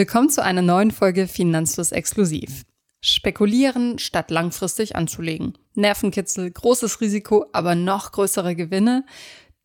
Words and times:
Willkommen 0.00 0.30
zu 0.30 0.42
einer 0.42 0.62
neuen 0.62 0.92
Folge 0.92 1.26
Finanzfluss 1.28 1.92
Exklusiv. 1.92 2.62
Spekulieren 3.02 3.98
statt 3.98 4.30
langfristig 4.30 4.96
anzulegen. 4.96 5.58
Nervenkitzel, 5.74 6.50
großes 6.50 7.02
Risiko, 7.02 7.44
aber 7.52 7.74
noch 7.74 8.12
größere 8.12 8.56
Gewinne. 8.56 9.04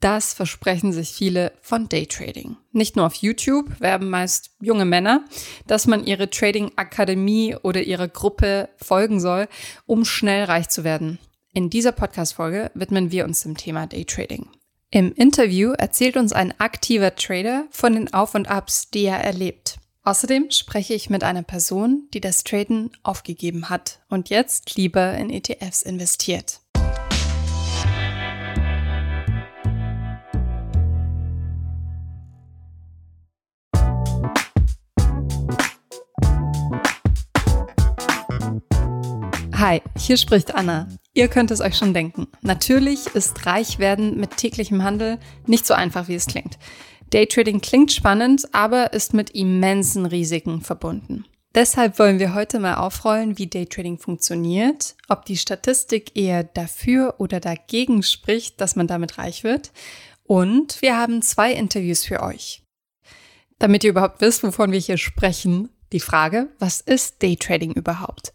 Das 0.01 0.33
versprechen 0.33 0.91
sich 0.91 1.11
viele 1.13 1.53
von 1.61 1.87
Daytrading. 1.87 2.57
Nicht 2.73 2.97
nur 2.97 3.05
auf 3.05 3.15
YouTube 3.15 3.79
werben 3.79 4.09
meist 4.09 4.51
junge 4.59 4.83
Männer, 4.83 5.23
dass 5.67 5.87
man 5.87 6.05
ihre 6.05 6.29
Trading-Akademie 6.29 7.55
oder 7.63 7.83
ihrer 7.83 8.09
Gruppe 8.09 8.67
folgen 8.75 9.21
soll, 9.21 9.47
um 9.85 10.03
schnell 10.03 10.43
reich 10.43 10.67
zu 10.67 10.83
werden. 10.83 11.17
In 11.53 11.69
dieser 11.69 11.93
Podcast-Folge 11.93 12.71
widmen 12.73 13.09
wir 13.09 13.23
uns 13.23 13.43
dem 13.43 13.55
Thema 13.55 13.87
Daytrading. 13.87 14.49
Im 14.91 15.13
Interview 15.13 15.71
erzählt 15.71 16.17
uns 16.17 16.33
ein 16.33 16.53
aktiver 16.59 17.15
Trader 17.15 17.67
von 17.71 17.93
den 17.93 18.13
Auf 18.13 18.35
und 18.35 18.49
Abs, 18.49 18.89
die 18.89 19.05
er 19.05 19.23
erlebt. 19.23 19.79
Außerdem 20.07 20.51
spreche 20.51 20.93
ich 20.93 21.09
mit 21.09 21.23
einer 21.23 21.41
Person, 21.41 22.07
die 22.13 22.21
das 22.21 22.43
Traden 22.43 22.91
aufgegeben 23.01 23.69
hat 23.69 24.01
und 24.07 24.29
jetzt 24.29 24.75
lieber 24.75 25.15
in 25.15 25.31
ETFs 25.31 25.81
investiert. 25.81 26.61
Hi, 39.57 39.81
hier 39.97 40.17
spricht 40.17 40.53
Anna. 40.53 40.87
Ihr 41.15 41.29
könnt 41.29 41.49
es 41.49 41.61
euch 41.61 41.75
schon 41.75 41.95
denken. 41.95 42.27
Natürlich 42.41 43.07
ist 43.15 43.47
Reichwerden 43.47 44.19
mit 44.19 44.37
täglichem 44.37 44.83
Handel 44.83 45.17
nicht 45.47 45.65
so 45.65 45.73
einfach, 45.73 46.07
wie 46.07 46.13
es 46.13 46.27
klingt. 46.27 46.59
Daytrading 47.11 47.61
klingt 47.61 47.91
spannend, 47.91 48.53
aber 48.53 48.93
ist 48.93 49.13
mit 49.13 49.31
immensen 49.31 50.05
Risiken 50.05 50.61
verbunden. 50.61 51.25
Deshalb 51.55 51.99
wollen 51.99 52.19
wir 52.19 52.35
heute 52.35 52.59
mal 52.59 52.75
aufrollen, 52.75 53.37
wie 53.37 53.47
Daytrading 53.47 53.97
funktioniert, 53.97 54.95
ob 55.07 55.23
die 55.23 55.37
Statistik 55.37 56.17
eher 56.17 56.43
dafür 56.43 57.15
oder 57.19 57.39
dagegen 57.39 58.03
spricht, 58.03 58.59
dass 58.59 58.75
man 58.75 58.87
damit 58.87 59.17
reich 59.17 59.45
wird. 59.45 59.71
Und 60.23 60.81
wir 60.81 60.97
haben 60.97 61.21
zwei 61.21 61.53
Interviews 61.53 62.03
für 62.03 62.21
euch. 62.21 62.61
Damit 63.57 63.85
ihr 63.85 63.91
überhaupt 63.91 64.19
wisst, 64.19 64.43
wovon 64.43 64.73
wir 64.73 64.79
hier 64.79 64.97
sprechen, 64.97 65.69
die 65.93 66.01
Frage, 66.01 66.49
was 66.59 66.81
ist 66.81 67.23
Daytrading 67.23 67.71
überhaupt? 67.71 68.33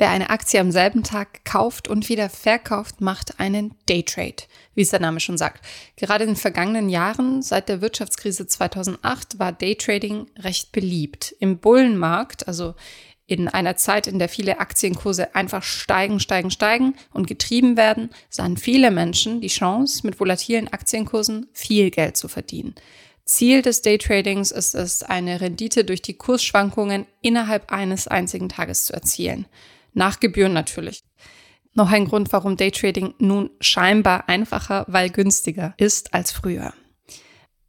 Wer 0.00 0.08
eine 0.08 0.30
Aktie 0.30 0.58
am 0.58 0.72
selben 0.72 1.02
Tag 1.02 1.44
kauft 1.44 1.86
und 1.86 2.08
wieder 2.08 2.30
verkauft, 2.30 3.02
macht 3.02 3.38
einen 3.38 3.74
Daytrade, 3.84 4.44
wie 4.74 4.80
es 4.80 4.88
der 4.88 5.00
Name 5.00 5.20
schon 5.20 5.36
sagt. 5.36 5.62
Gerade 5.96 6.24
in 6.24 6.30
den 6.30 6.36
vergangenen 6.36 6.88
Jahren, 6.88 7.42
seit 7.42 7.68
der 7.68 7.82
Wirtschaftskrise 7.82 8.46
2008, 8.46 9.38
war 9.38 9.52
Daytrading 9.52 10.28
recht 10.38 10.72
beliebt. 10.72 11.36
Im 11.38 11.58
Bullenmarkt, 11.58 12.48
also 12.48 12.76
in 13.26 13.48
einer 13.48 13.76
Zeit, 13.76 14.06
in 14.06 14.18
der 14.18 14.30
viele 14.30 14.58
Aktienkurse 14.58 15.34
einfach 15.34 15.62
steigen, 15.62 16.18
steigen, 16.18 16.50
steigen 16.50 16.94
und 17.12 17.26
getrieben 17.26 17.76
werden, 17.76 18.08
sahen 18.30 18.56
viele 18.56 18.90
Menschen 18.90 19.42
die 19.42 19.48
Chance, 19.48 20.06
mit 20.06 20.18
volatilen 20.18 20.68
Aktienkursen 20.68 21.48
viel 21.52 21.90
Geld 21.90 22.16
zu 22.16 22.28
verdienen. 22.28 22.74
Ziel 23.26 23.60
des 23.60 23.82
Daytradings 23.82 24.50
ist 24.50 24.74
es, 24.74 25.02
eine 25.02 25.42
Rendite 25.42 25.84
durch 25.84 26.00
die 26.00 26.14
Kursschwankungen 26.14 27.04
innerhalb 27.20 27.70
eines 27.70 28.08
einzigen 28.08 28.48
Tages 28.48 28.86
zu 28.86 28.94
erzielen. 28.94 29.44
Nach 29.92 30.20
Gebühren 30.20 30.52
natürlich. 30.52 31.02
Noch 31.74 31.90
ein 31.90 32.06
Grund, 32.06 32.32
warum 32.32 32.56
Daytrading 32.56 33.14
nun 33.18 33.50
scheinbar 33.60 34.28
einfacher, 34.28 34.84
weil 34.88 35.10
günstiger 35.10 35.74
ist 35.76 36.12
als 36.14 36.32
früher. 36.32 36.72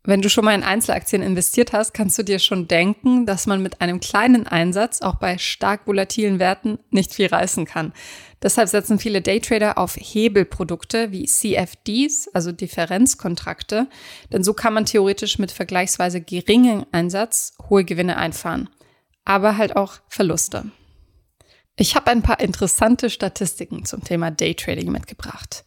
Wenn 0.03 0.23
du 0.23 0.29
schon 0.29 0.45
mal 0.45 0.55
in 0.55 0.63
Einzelaktien 0.63 1.21
investiert 1.21 1.73
hast, 1.73 1.93
kannst 1.93 2.17
du 2.17 2.23
dir 2.23 2.39
schon 2.39 2.67
denken, 2.67 3.27
dass 3.27 3.45
man 3.45 3.61
mit 3.61 3.81
einem 3.81 3.99
kleinen 3.99 4.47
Einsatz 4.47 5.03
auch 5.03 5.15
bei 5.15 5.37
stark 5.37 5.85
volatilen 5.85 6.39
Werten 6.39 6.79
nicht 6.89 7.13
viel 7.13 7.27
reißen 7.27 7.65
kann. 7.65 7.93
Deshalb 8.41 8.67
setzen 8.67 8.97
viele 8.97 9.21
Daytrader 9.21 9.77
auf 9.77 9.95
Hebelprodukte 9.95 11.11
wie 11.11 11.25
CFDs, 11.25 12.29
also 12.33 12.51
Differenzkontrakte, 12.51 13.87
denn 14.33 14.43
so 14.43 14.55
kann 14.55 14.73
man 14.73 14.85
theoretisch 14.85 15.37
mit 15.37 15.51
vergleichsweise 15.51 16.19
geringem 16.19 16.87
Einsatz 16.91 17.53
hohe 17.69 17.85
Gewinne 17.85 18.17
einfahren, 18.17 18.69
aber 19.23 19.57
halt 19.57 19.75
auch 19.75 19.99
Verluste. 20.07 20.71
Ich 21.75 21.95
habe 21.95 22.11
ein 22.11 22.21
paar 22.21 22.39
interessante 22.39 23.09
Statistiken 23.09 23.85
zum 23.85 24.03
Thema 24.03 24.29
Daytrading 24.29 24.91
mitgebracht. 24.91 25.63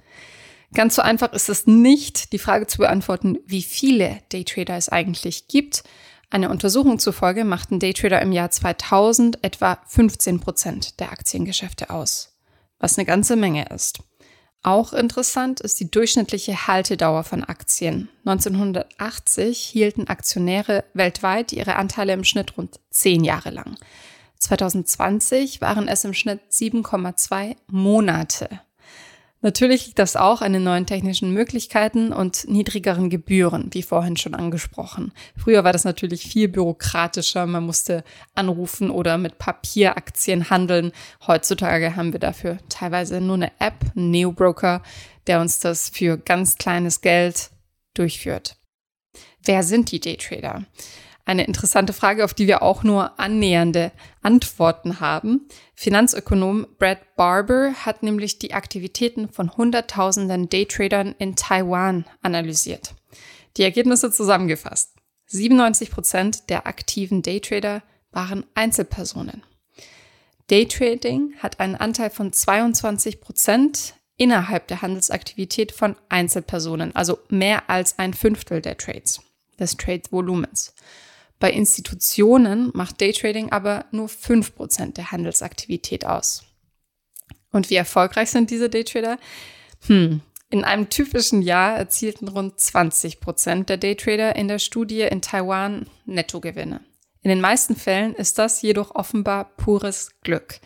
Ganz 0.75 0.97
so 0.97 1.03
einfach 1.03 1.33
ist 1.33 1.49
es 1.49 1.67
nicht, 1.67 2.33
die 2.33 2.39
Frage 2.39 2.67
zu 2.67 2.79
beantworten, 2.79 3.39
wie 3.47 3.63
viele 3.63 4.21
Daytrader 4.31 4.77
es 4.77 4.89
eigentlich 4.89 5.47
gibt. 5.49 5.85
Eine 6.31 6.51
Untersuchung 6.51 6.99
zufolge 6.99 7.45
machten 7.45 7.79
Daytrader 7.79 8.21
im 8.21 8.33
Jahr 8.33 8.51
2000 8.51 9.45
etwa 9.45 9.79
15 9.87 10.41
Prozent 10.41 10.99
der 10.99 11.13
Aktiengeschäfte 11.13 11.91
aus, 11.91 12.37
was 12.81 12.99
eine 12.99 13.07
ganze 13.07 13.37
Menge 13.37 13.67
ist. 13.73 14.01
Auch 14.65 14.93
interessant 14.95 15.61
ist 15.61 15.79
die 15.79 15.91
durchschnittliche 15.91 16.67
Haltedauer 16.67 17.23
von 17.23 17.45
Aktien. 17.45 18.09
1980 18.25 19.59
hielten 19.59 20.09
Aktionäre 20.09 20.85
weltweit 20.95 21.53
ihre 21.53 21.77
Anteile 21.77 22.15
im 22.15 22.25
Schnitt 22.25 22.57
rund 22.57 22.81
10 22.91 23.23
Jahre 23.23 23.51
lang. 23.51 23.77
2020 24.45 25.61
waren 25.61 25.89
es 25.89 26.05
im 26.05 26.15
Schnitt 26.15 26.41
7,2 26.51 27.57
Monate. 27.67 28.61
Natürlich 29.41 29.87
liegt 29.87 29.99
das 29.99 30.17
auch 30.17 30.41
an 30.41 30.55
den 30.55 30.65
neuen 30.65 30.87
technischen 30.87 31.31
Möglichkeiten 31.33 32.15
und 32.15 32.49
niedrigeren 32.49 33.11
Gebühren, 33.11 33.69
wie 33.73 33.83
vorhin 33.83 34.17
schon 34.17 34.35
angesprochen. 34.35 35.13
Früher 35.37 35.65
war 35.65 35.73
das 35.75 35.85
natürlich 35.85 36.23
viel 36.23 36.49
bürokratischer, 36.49 37.45
man 37.45 37.65
musste 37.65 38.05
anrufen 38.35 38.89
oder 38.89 39.19
mit 39.19 39.37
Papieraktien 39.37 40.49
handeln. 40.49 40.93
Heutzutage 41.27 41.95
haben 41.95 42.15
wir 42.15 42.21
dafür 42.21 42.57
teilweise 42.71 43.21
nur 43.21 43.37
eine 43.37 43.53
App, 43.59 43.93
einen 43.95 44.11
Neo-Broker, 44.11 44.83
der 45.27 45.43
uns 45.43 45.59
das 45.59 45.91
für 45.91 46.17
ganz 46.17 46.57
kleines 46.57 47.03
Geld 47.03 47.51
durchführt. 47.93 48.57
Wer 49.43 49.63
sind 49.63 49.91
die 49.93 50.01
Daytrader? 50.01 50.65
Eine 51.27 51.45
interessante 51.45 51.95
Frage, 51.95 52.25
auf 52.25 52.35
die 52.35 52.47
wir 52.47 52.63
auch 52.63 52.83
nur 52.83 53.19
annähernde 53.19 53.93
Antworten 54.21 55.01
haben. 55.01 55.49
Finanzökonom 55.75 56.67
Brad 56.79 57.17
Barber 57.17 57.73
hat 57.73 58.03
nämlich 58.03 58.39
die 58.39 58.53
Aktivitäten 58.53 59.31
von 59.31 59.57
Hunderttausenden 59.57 60.51
Daytradern 60.51 61.15
in 61.19 61.35
Taiwan 61.35 62.05
analysiert. 62.21 62.95
Die 63.57 63.63
Ergebnisse 63.63 64.11
zusammengefasst. 64.11 64.95
97 65.27 65.91
Prozent 65.91 66.51
der 66.51 66.67
aktiven 66.67 67.23
Daytrader 67.23 67.83
waren 68.11 68.45
Einzelpersonen. 68.55 69.43
Daytrading 70.49 71.35
hat 71.39 71.59
einen 71.59 71.75
Anteil 71.75 72.11
von 72.11 72.33
22 72.33 73.21
Prozent 73.21 73.95
innerhalb 74.17 74.69
der 74.69 74.83
Handelsaktivität 74.83 75.73
von 75.73 75.97
Einzelpersonen, 76.11 76.95
also 76.95 77.19
mehr 77.31 77.71
als 77.71 77.99
ein 77.99 78.13
Fünftel 78.13 78.61
der 78.61 78.77
Trades, 78.77 79.23
des 79.59 79.77
Trade-Volumens. 79.77 80.75
Bei 81.45 81.51
Institutionen 81.51 82.71
macht 82.73 83.03
Daytrading 83.03 83.53
aber 83.53 83.85
nur 83.91 84.09
5% 84.09 84.95
der 84.95 85.13
Handelsaktivität 85.13 86.07
aus. 86.07 86.43
Und 87.53 87.69
wie 87.69 87.75
erfolgreich 87.75 88.31
sind 88.31 88.49
diese 88.49 88.71
Daytrader? 88.71 89.19
Hm, 89.87 90.23
in 90.49 90.65
einem 90.65 90.89
typischen 90.89 91.43
Jahr 91.43 91.77
erzielten 91.77 92.29
rund 92.29 92.59
20% 92.59 93.65
der 93.65 93.77
Daytrader 93.77 94.37
in 94.37 94.49
der 94.49 94.59
Studie 94.59 95.03
in 95.03 95.21
Taiwan 95.21 95.85
Nettogewinne. 96.07 96.81
In 97.21 97.29
den 97.29 97.43
meisten 97.43 97.77
Fällen 97.77 98.15
ist 98.15 98.39
das 98.39 98.63
jedoch 98.63 98.95
offenbar 98.95 99.55
pures 99.59 100.13
Glück. 100.23 100.61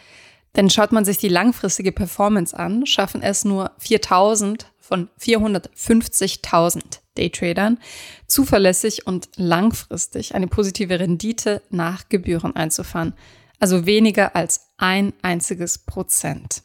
Denn 0.55 0.71
schaut 0.71 0.93
man 0.93 1.05
sich 1.05 1.19
die 1.19 1.29
langfristige 1.29 1.91
Performance 1.91 2.57
an, 2.57 2.87
schaffen 2.87 3.21
es 3.21 3.45
nur 3.45 3.73
4000 3.79 4.71
von 4.89 5.09
450.000 5.21 7.01
Daytradern 7.15 7.79
zuverlässig 8.27 9.07
und 9.07 9.29
langfristig 9.37 10.35
eine 10.35 10.49
positive 10.49 10.99
Rendite 10.99 11.63
nach 11.71 12.09
Gebühren 12.09 12.57
einzufahren. 12.57 13.15
Also 13.61 13.87
weniger 13.87 14.35
als 14.35 14.71
ein 14.77 15.13
einziges 15.23 15.79
Prozent. 15.79 16.63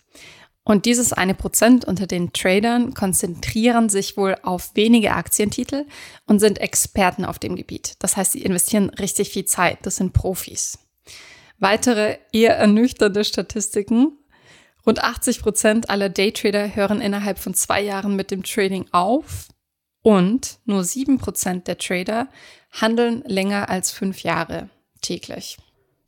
Und 0.64 0.86
dieses 0.86 1.12
eine 1.12 1.34
Prozent 1.34 1.84
unter 1.84 2.08
den 2.08 2.32
Tradern 2.32 2.94
konzentrieren 2.94 3.90
sich 3.90 4.16
wohl 4.16 4.38
auf 4.44 4.72
wenige 4.76 5.14
Aktientitel 5.14 5.86
und 6.26 6.40
sind 6.40 6.60
Experten 6.60 7.26
auf 7.26 7.38
dem 7.38 7.58
Gebiet. 7.58 7.96
Das 8.00 8.16
heißt, 8.16 8.32
sie 8.32 8.44
investieren 8.44 8.90
richtig 8.90 9.30
viel 9.30 9.44
Zeit. 9.44 9.80
Das 9.82 9.98
sind 9.98 10.14
Profis. 10.14 10.80
Weitere 11.60 12.18
eher 12.32 12.56
ernüchternde 12.58 13.26
Statistiken. 13.26 14.18
Rund 14.86 15.04
80 15.04 15.42
Prozent 15.42 15.90
aller 15.90 16.10
Daytrader 16.10 16.76
hören 16.76 17.02
innerhalb 17.02 17.40
von 17.40 17.54
zwei 17.54 17.82
Jahren 17.82 18.16
mit 18.16 18.32
dem 18.32 18.44
Trading 18.44 18.86
auf 18.92 19.48
und 20.02 20.60
nur 20.66 20.84
sieben 20.84 21.18
Prozent 21.18 21.68
der 21.68 21.78
Trader 21.78 22.28
handeln 22.72 23.24
länger 23.26 23.70
als 23.70 23.92
fünf 23.92 24.24
Jahre 24.24 24.70
täglich. 25.02 25.58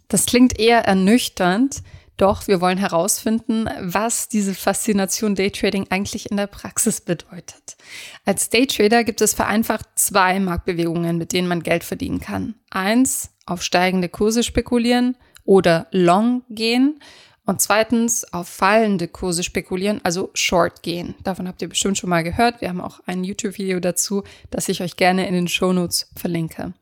Das 0.08 0.26
klingt 0.26 0.60
eher 0.60 0.86
ernüchternd, 0.86 1.82
doch 2.18 2.48
wir 2.48 2.62
wollen 2.62 2.78
herausfinden, 2.78 3.70
was 3.82 4.30
diese 4.30 4.54
Faszination 4.54 5.36
Daytrading 5.36 5.88
eigentlich 5.90 6.32
in 6.32 6.38
der 6.38 6.48
Praxis 6.48 7.02
bedeutet. 7.02 7.76
Als 8.24 8.50
Daytrader 8.50 9.04
gibt 9.04 9.22
es 9.22 9.34
vereinfacht 9.34 9.86
zwei 9.96 10.40
Marktbewegungen, 10.40 11.18
mit 11.18 11.34
denen 11.34 11.48
man 11.48 11.64
Geld 11.64 11.84
verdienen 11.84 12.22
kann. 12.22 12.56
Eins, 12.70 13.32
auf 13.46 13.64
steigende 13.64 14.10
Kurse 14.10 14.44
spekulieren 14.44 15.18
oder 15.44 15.88
long 15.92 16.44
gehen. 16.50 17.00
Und 17.46 17.62
zweitens 17.62 18.34
auf 18.34 18.48
fallende 18.48 19.08
Kurse 19.08 19.44
spekulieren, 19.44 20.02
also 20.04 20.32
short 20.34 20.82
gehen. 20.82 21.14
Davon 21.24 21.48
habt 21.48 21.62
ihr 21.62 21.70
bestimmt 21.70 21.98
schon 21.98 22.10
mal 22.10 22.24
gehört. 22.24 22.60
Wir 22.62 22.70
haben 22.70 22.82
auch 22.82 23.02
ein 23.06 23.24
YouTube-Video 23.24 23.80
dazu, 23.80 24.24
das 24.50 24.68
ich 24.68 24.82
euch 24.82 24.98
gerne 24.98 25.28
in 25.28 25.36
den 25.36 25.48
Shownotes 25.48 26.10
verlinke. 26.16 26.74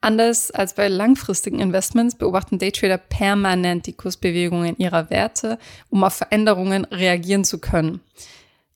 Anders 0.00 0.50
als 0.50 0.74
bei 0.74 0.88
langfristigen 0.88 1.60
Investments 1.60 2.16
beobachten 2.16 2.58
Daytrader 2.58 2.98
permanent 2.98 3.86
die 3.86 3.92
Kursbewegungen 3.92 4.76
ihrer 4.78 5.10
Werte, 5.10 5.58
um 5.90 6.02
auf 6.02 6.14
Veränderungen 6.14 6.86
reagieren 6.86 7.44
zu 7.44 7.58
können. 7.58 8.00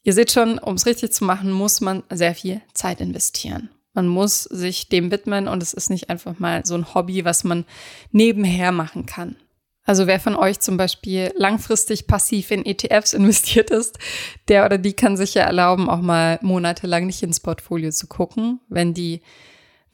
Ihr 0.03 0.13
seht 0.13 0.31
schon, 0.31 0.59
um 0.59 0.75
es 0.75 0.87
richtig 0.87 1.13
zu 1.13 1.25
machen, 1.25 1.51
muss 1.51 1.81
man 1.81 2.03
sehr 2.11 2.35
viel 2.35 2.61
Zeit 2.75 3.01
investieren. 3.01 3.71
Man 3.95 4.07
muss 4.07 4.43
sich 4.43 4.89
dem 4.89 5.11
widmen 5.11 5.49
und 5.49 5.63
es 5.63 5.73
ist 5.73 5.89
nicht 5.89 6.11
einfach 6.11 6.39
mal 6.39 6.67
so 6.67 6.75
ein 6.75 6.95
Hobby, 6.95 7.25
was 7.25 7.43
man 7.43 7.65
nebenher 8.13 8.71
machen 8.71 9.07
kann. 9.07 9.37
Also 9.85 10.07
wer 10.07 10.19
von 10.19 10.35
euch 10.35 10.61
zum 10.61 10.77
Beispiel 10.77 11.33
langfristig 11.37 12.07
passiv 12.07 12.51
in 12.51 12.65
ETFs 12.65 13.13
investiert 13.13 13.71
ist, 13.71 13.99
der 14.49 14.65
oder 14.65 14.79
die 14.79 14.95
kann 14.95 15.17
sich 15.17 15.35
ja 15.35 15.43
erlauben, 15.43 15.91
auch 15.91 16.01
mal 16.01 16.39
monatelang 16.43 17.07
nicht 17.07 17.23
ins 17.23 17.41
Portfolio 17.41 17.91
zu 17.91 18.07
gucken, 18.07 18.61
wenn 18.69 18.95
die 18.95 19.21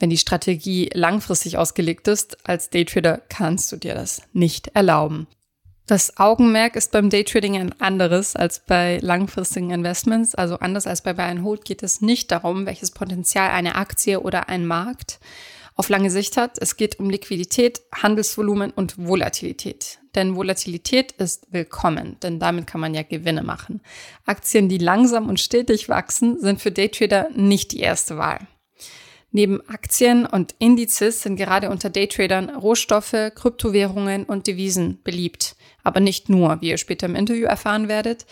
wenn 0.00 0.08
die 0.08 0.16
Strategie 0.16 0.88
langfristig 0.94 1.58
ausgelegt 1.58 2.08
ist, 2.08 2.48
als 2.48 2.70
Daytrader 2.70 3.20
kannst 3.28 3.70
du 3.70 3.76
dir 3.76 3.94
das 3.94 4.22
nicht 4.32 4.68
erlauben. 4.68 5.26
Das 5.86 6.16
Augenmerk 6.18 6.76
ist 6.76 6.92
beim 6.92 7.10
Daytrading 7.10 7.56
ein 7.56 7.80
anderes 7.80 8.36
als 8.36 8.60
bei 8.60 8.98
langfristigen 9.02 9.72
Investments. 9.72 10.34
Also 10.34 10.56
anders 10.60 10.86
als 10.86 11.02
bei 11.02 11.12
Buy 11.12 11.26
and 11.26 11.42
Hold 11.42 11.64
geht 11.64 11.82
es 11.82 12.00
nicht 12.00 12.30
darum, 12.30 12.64
welches 12.64 12.92
Potenzial 12.92 13.50
eine 13.50 13.74
Aktie 13.74 14.20
oder 14.20 14.48
ein 14.48 14.66
Markt 14.66 15.18
auf 15.74 15.88
lange 15.88 16.10
Sicht 16.10 16.36
hat. 16.36 16.58
Es 16.58 16.76
geht 16.76 16.98
um 17.00 17.10
Liquidität, 17.10 17.82
Handelsvolumen 17.92 18.70
und 18.70 18.98
Volatilität. 18.98 19.98
Denn 20.14 20.36
Volatilität 20.36 21.12
ist 21.12 21.46
willkommen, 21.50 22.16
denn 22.22 22.38
damit 22.40 22.66
kann 22.66 22.80
man 22.80 22.94
ja 22.94 23.02
Gewinne 23.02 23.42
machen. 23.42 23.80
Aktien, 24.26 24.68
die 24.68 24.78
langsam 24.78 25.28
und 25.28 25.40
stetig 25.40 25.88
wachsen, 25.88 26.40
sind 26.40 26.60
für 26.60 26.72
Daytrader 26.72 27.28
nicht 27.34 27.72
die 27.72 27.80
erste 27.80 28.18
Wahl. 28.18 28.46
Neben 29.32 29.60
Aktien 29.68 30.26
und 30.26 30.56
Indizes 30.58 31.22
sind 31.22 31.36
gerade 31.36 31.70
unter 31.70 31.88
Daytradern 31.88 32.50
Rohstoffe, 32.50 33.14
Kryptowährungen 33.34 34.24
und 34.24 34.48
Devisen 34.48 35.00
beliebt. 35.04 35.54
Aber 35.84 36.00
nicht 36.00 36.28
nur, 36.28 36.60
wie 36.60 36.70
ihr 36.70 36.78
später 36.78 37.06
im 37.06 37.14
Interview 37.14 37.46
erfahren 37.46 37.86
werdet. 37.86 38.26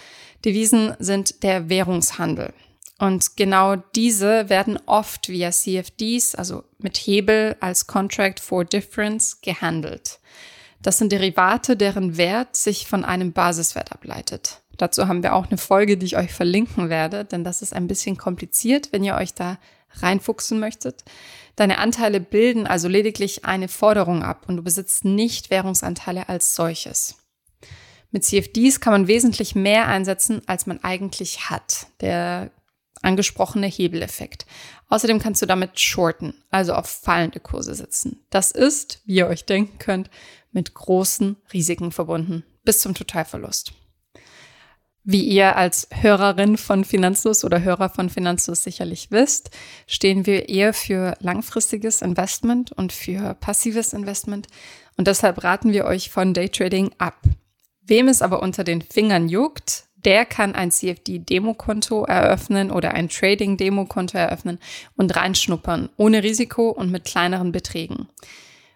Devisen 0.45 0.95
sind 0.99 1.45
der 1.45 1.69
Währungshandel. 1.69 2.53
Und 2.99 3.37
genau 3.37 3.77
diese 3.77 4.49
werden 4.49 4.79
oft 4.87 5.29
via 5.29 5.53
CFDs, 5.53 6.35
also 6.35 6.65
mit 6.79 6.97
Hebel 6.97 7.57
als 7.61 7.87
Contract 7.87 8.41
for 8.41 8.65
Difference, 8.65 9.41
gehandelt. 9.41 10.19
Das 10.83 10.99
sind 10.99 11.13
Derivate, 11.13 11.77
deren 11.77 12.17
Wert 12.17 12.57
sich 12.57 12.87
von 12.87 13.05
einem 13.05 13.33
Basiswert 13.33 13.93
ableitet. 13.93 14.63
Dazu 14.77 15.09
haben 15.09 15.23
wir 15.23 15.35
auch 15.35 15.47
eine 15.47 15.59
Folge, 15.59 15.97
die 15.97 16.07
ich 16.07 16.17
euch 16.17 16.33
verlinken 16.33 16.89
werde, 16.89 17.25
denn 17.25 17.45
das 17.45 17.63
ist 17.63 17.75
ein 17.75 17.89
bisschen 17.89 18.17
kompliziert, 18.17 18.93
wenn 18.93 19.05
ihr 19.05 19.17
euch 19.17 19.35
da 19.35 19.59
reinfuchsen 19.95 20.61
möchtet. 20.61 21.05
Deine 21.57 21.79
Anteile 21.79 22.21
bilden 22.21 22.67
also 22.67 22.87
lediglich 22.87 23.45
eine 23.45 23.69
Forderung 23.69 24.23
ab 24.23 24.45
und 24.47 24.57
du 24.57 24.63
besitzt 24.63 25.05
nicht 25.05 25.51
Währungsanteile 25.51 26.29
als 26.29 26.55
solches. 26.55 27.17
Mit 28.11 28.25
CFDs 28.25 28.81
kann 28.81 28.93
man 28.93 29.09
wesentlich 29.09 29.55
mehr 29.55 29.89
einsetzen, 29.89 30.41
als 30.47 30.67
man 30.67 30.83
eigentlich 30.83 31.51
hat. 31.51 31.89
Der 32.01 32.51
angesprochene 33.03 33.67
Hebeleffekt. 33.67 34.47
Außerdem 34.89 35.19
kannst 35.19 35.43
du 35.43 35.47
damit 35.47 35.79
shorten, 35.79 36.35
also 36.51 36.75
auf 36.75 36.87
fallende 36.87 37.41
Kurse 37.41 37.75
setzen. 37.75 38.25
Das 38.31 38.51
ist, 38.51 39.03
wie 39.05 39.17
ihr 39.17 39.27
euch 39.27 39.45
denken 39.45 39.79
könnt, 39.79 40.11
mit 40.53 40.75
großen 40.75 41.37
Risiken 41.53 41.93
verbunden, 41.93 42.45
bis 42.65 42.81
zum 42.81 42.95
Totalverlust. 42.95 43.73
Wie 45.11 45.25
ihr 45.25 45.57
als 45.57 45.89
Hörerin 45.91 46.59
von 46.59 46.85
Finanzlos 46.85 47.43
oder 47.43 47.63
Hörer 47.63 47.89
von 47.89 48.11
Finanzlos 48.11 48.63
sicherlich 48.63 49.11
wisst, 49.11 49.51
stehen 49.87 50.27
wir 50.27 50.51
eher 50.51 50.75
für 50.75 51.17
langfristiges 51.21 52.03
Investment 52.03 52.73
und 52.73 52.93
für 52.93 53.33
passives 53.35 53.95
Investment 53.95 54.49
und 54.99 55.07
deshalb 55.07 55.43
raten 55.45 55.73
wir 55.73 55.87
euch 55.87 56.11
von 56.11 56.35
Daytrading 56.35 56.91
ab. 56.99 57.23
Wem 57.81 58.09
es 58.09 58.21
aber 58.21 58.43
unter 58.43 58.65
den 58.65 58.83
Fingern 58.83 59.31
juckt, 59.31 59.88
der 60.05 60.25
kann 60.25 60.55
ein 60.55 60.71
CFD-Demokonto 60.71 62.05
eröffnen 62.05 62.71
oder 62.71 62.95
ein 62.95 63.09
Trading-Demokonto 63.09 64.17
eröffnen 64.17 64.59
und 64.97 65.15
reinschnuppern, 65.15 65.89
ohne 65.97 66.23
Risiko 66.23 66.71
und 66.71 66.91
mit 66.91 67.05
kleineren 67.05 67.53
Beträgen. 67.53 68.09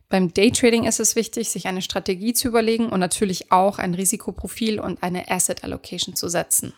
Beim 0.09 0.35
Daytrading 0.35 0.85
ist 0.85 1.01
es 1.01 1.17
wichtig, 1.17 1.49
sich 1.49 1.67
eine 1.69 1.81
Strategie 1.81 2.35
zu 2.35 2.49
überlegen 2.49 2.89
und 2.89 3.01
natürlich 3.01 3.51
auch 3.51 3.79
ein 3.79 3.95
Risikoprofil 3.95 4.79
und 4.79 5.03
eine 5.03 5.31
Asset 5.31 5.65
Allocation 5.65 6.15
zu 6.15 6.29
setzen. 6.29 6.75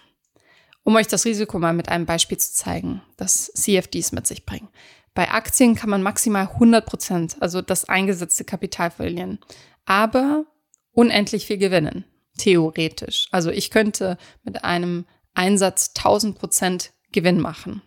Um 0.84 0.94
euch 0.96 1.08
das 1.08 1.24
Risiko 1.24 1.58
mal 1.58 1.72
mit 1.72 1.88
einem 1.88 2.06
Beispiel 2.06 2.38
zu 2.38 2.52
zeigen, 2.52 3.02
das 3.16 3.46
CFDs 3.46 4.12
mit 4.12 4.26
sich 4.26 4.44
bringen. 4.44 4.68
Bei 5.14 5.30
Aktien 5.30 5.74
kann 5.74 5.90
man 5.90 6.02
maximal 6.02 6.48
100 6.52 6.84
Prozent, 6.84 7.36
also 7.40 7.62
das 7.62 7.88
eingesetzte 7.88 8.44
Kapital 8.44 8.90
verlieren, 8.90 9.38
aber 9.86 10.44
unendlich 10.92 11.46
viel 11.46 11.58
gewinnen. 11.58 12.04
Theoretisch. 12.38 13.28
Also 13.30 13.50
ich 13.50 13.70
könnte 13.70 14.18
mit 14.42 14.64
einem 14.64 15.06
Einsatz 15.34 15.92
1000 15.96 16.38
Prozent 16.38 16.92
Gewinn 17.12 17.40
machen. 17.40 17.82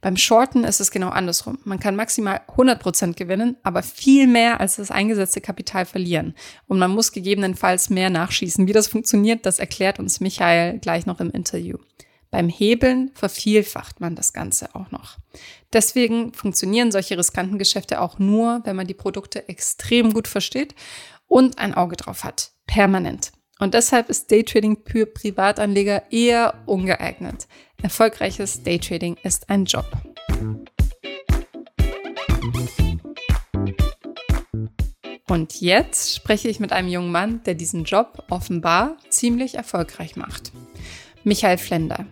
Beim 0.00 0.16
Shorten 0.16 0.62
ist 0.62 0.80
es 0.80 0.92
genau 0.92 1.08
andersrum. 1.08 1.58
Man 1.64 1.80
kann 1.80 1.96
maximal 1.96 2.40
100% 2.56 3.14
gewinnen, 3.14 3.56
aber 3.64 3.82
viel 3.82 4.28
mehr 4.28 4.60
als 4.60 4.76
das 4.76 4.92
eingesetzte 4.92 5.40
Kapital 5.40 5.86
verlieren. 5.86 6.34
Und 6.68 6.78
man 6.78 6.92
muss 6.92 7.10
gegebenenfalls 7.10 7.90
mehr 7.90 8.08
nachschießen. 8.08 8.68
Wie 8.68 8.72
das 8.72 8.86
funktioniert, 8.86 9.44
das 9.44 9.58
erklärt 9.58 9.98
uns 9.98 10.20
Michael 10.20 10.78
gleich 10.78 11.06
noch 11.06 11.18
im 11.18 11.30
Interview. 11.30 11.78
Beim 12.30 12.48
Hebeln 12.48 13.10
vervielfacht 13.14 14.00
man 14.00 14.14
das 14.14 14.32
Ganze 14.32 14.74
auch 14.74 14.90
noch. 14.90 15.16
Deswegen 15.72 16.32
funktionieren 16.32 16.92
solche 16.92 17.18
riskanten 17.18 17.58
Geschäfte 17.58 18.00
auch 18.00 18.18
nur, 18.18 18.60
wenn 18.64 18.76
man 18.76 18.86
die 18.86 18.94
Produkte 18.94 19.48
extrem 19.48 20.12
gut 20.12 20.28
versteht 20.28 20.74
und 21.26 21.58
ein 21.58 21.74
Auge 21.74 21.96
drauf 21.96 22.24
hat. 22.24 22.52
Permanent. 22.66 23.32
Und 23.58 23.74
deshalb 23.74 24.08
ist 24.08 24.30
Daytrading 24.30 24.78
für 24.86 25.06
Privatanleger 25.06 26.12
eher 26.12 26.54
ungeeignet. 26.66 27.48
Erfolgreiches 27.82 28.62
Daytrading 28.62 29.16
ist 29.24 29.50
ein 29.50 29.64
Job. 29.64 29.86
Und 35.28 35.60
jetzt 35.60 36.14
spreche 36.14 36.48
ich 36.48 36.60
mit 36.60 36.72
einem 36.72 36.88
jungen 36.88 37.12
Mann, 37.12 37.42
der 37.44 37.54
diesen 37.54 37.84
Job 37.84 38.24
offenbar 38.30 38.96
ziemlich 39.10 39.56
erfolgreich 39.56 40.16
macht. 40.16 40.52
Michael 41.24 41.58
Flender. 41.58 42.06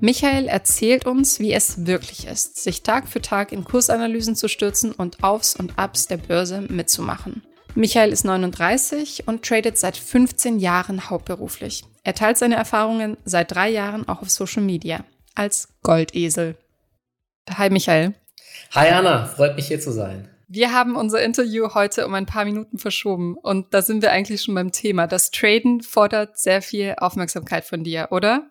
Michael 0.00 0.46
erzählt 0.46 1.06
uns, 1.06 1.40
wie 1.40 1.52
es 1.52 1.86
wirklich 1.86 2.26
ist, 2.26 2.62
sich 2.62 2.82
Tag 2.82 3.08
für 3.08 3.22
Tag 3.22 3.52
in 3.52 3.64
Kursanalysen 3.64 4.36
zu 4.36 4.48
stürzen 4.48 4.92
und 4.92 5.24
Aufs 5.24 5.56
und 5.56 5.78
Abs 5.78 6.06
der 6.06 6.18
Börse 6.18 6.60
mitzumachen. 6.60 7.42
Michael 7.78 8.10
ist 8.10 8.24
39 8.24 9.28
und 9.28 9.44
tradet 9.44 9.78
seit 9.78 9.96
15 9.96 10.58
Jahren 10.58 11.10
hauptberuflich. 11.10 11.84
Er 12.02 12.12
teilt 12.12 12.36
seine 12.36 12.56
Erfahrungen 12.56 13.16
seit 13.24 13.52
drei 13.52 13.68
Jahren 13.68 14.08
auch 14.08 14.20
auf 14.20 14.30
Social 14.30 14.64
Media 14.64 15.04
als 15.36 15.68
Goldesel. 15.84 16.56
Hi 17.48 17.70
Michael. 17.70 18.14
Hi 18.74 18.88
Anna, 18.88 19.26
freut 19.26 19.54
mich 19.54 19.68
hier 19.68 19.78
zu 19.78 19.92
sein. 19.92 20.28
Wir 20.48 20.72
haben 20.72 20.96
unser 20.96 21.22
Interview 21.22 21.72
heute 21.72 22.04
um 22.04 22.14
ein 22.14 22.26
paar 22.26 22.44
Minuten 22.44 22.78
verschoben 22.78 23.36
und 23.36 23.72
da 23.72 23.80
sind 23.80 24.02
wir 24.02 24.10
eigentlich 24.10 24.42
schon 24.42 24.56
beim 24.56 24.72
Thema. 24.72 25.06
Das 25.06 25.30
Traden 25.30 25.80
fordert 25.80 26.36
sehr 26.36 26.62
viel 26.62 26.96
Aufmerksamkeit 26.98 27.64
von 27.64 27.84
dir, 27.84 28.08
oder? 28.10 28.50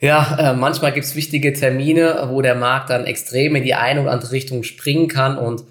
Ja, 0.00 0.38
äh, 0.40 0.56
manchmal 0.56 0.92
gibt 0.92 1.06
es 1.06 1.14
wichtige 1.14 1.52
Termine, 1.52 2.26
wo 2.30 2.42
der 2.42 2.56
Markt 2.56 2.90
dann 2.90 3.06
extrem 3.06 3.54
in 3.54 3.62
die 3.62 3.74
eine 3.74 4.02
oder 4.02 4.10
andere 4.10 4.32
Richtung 4.32 4.64
springen 4.64 5.06
kann 5.06 5.38
und 5.38 5.62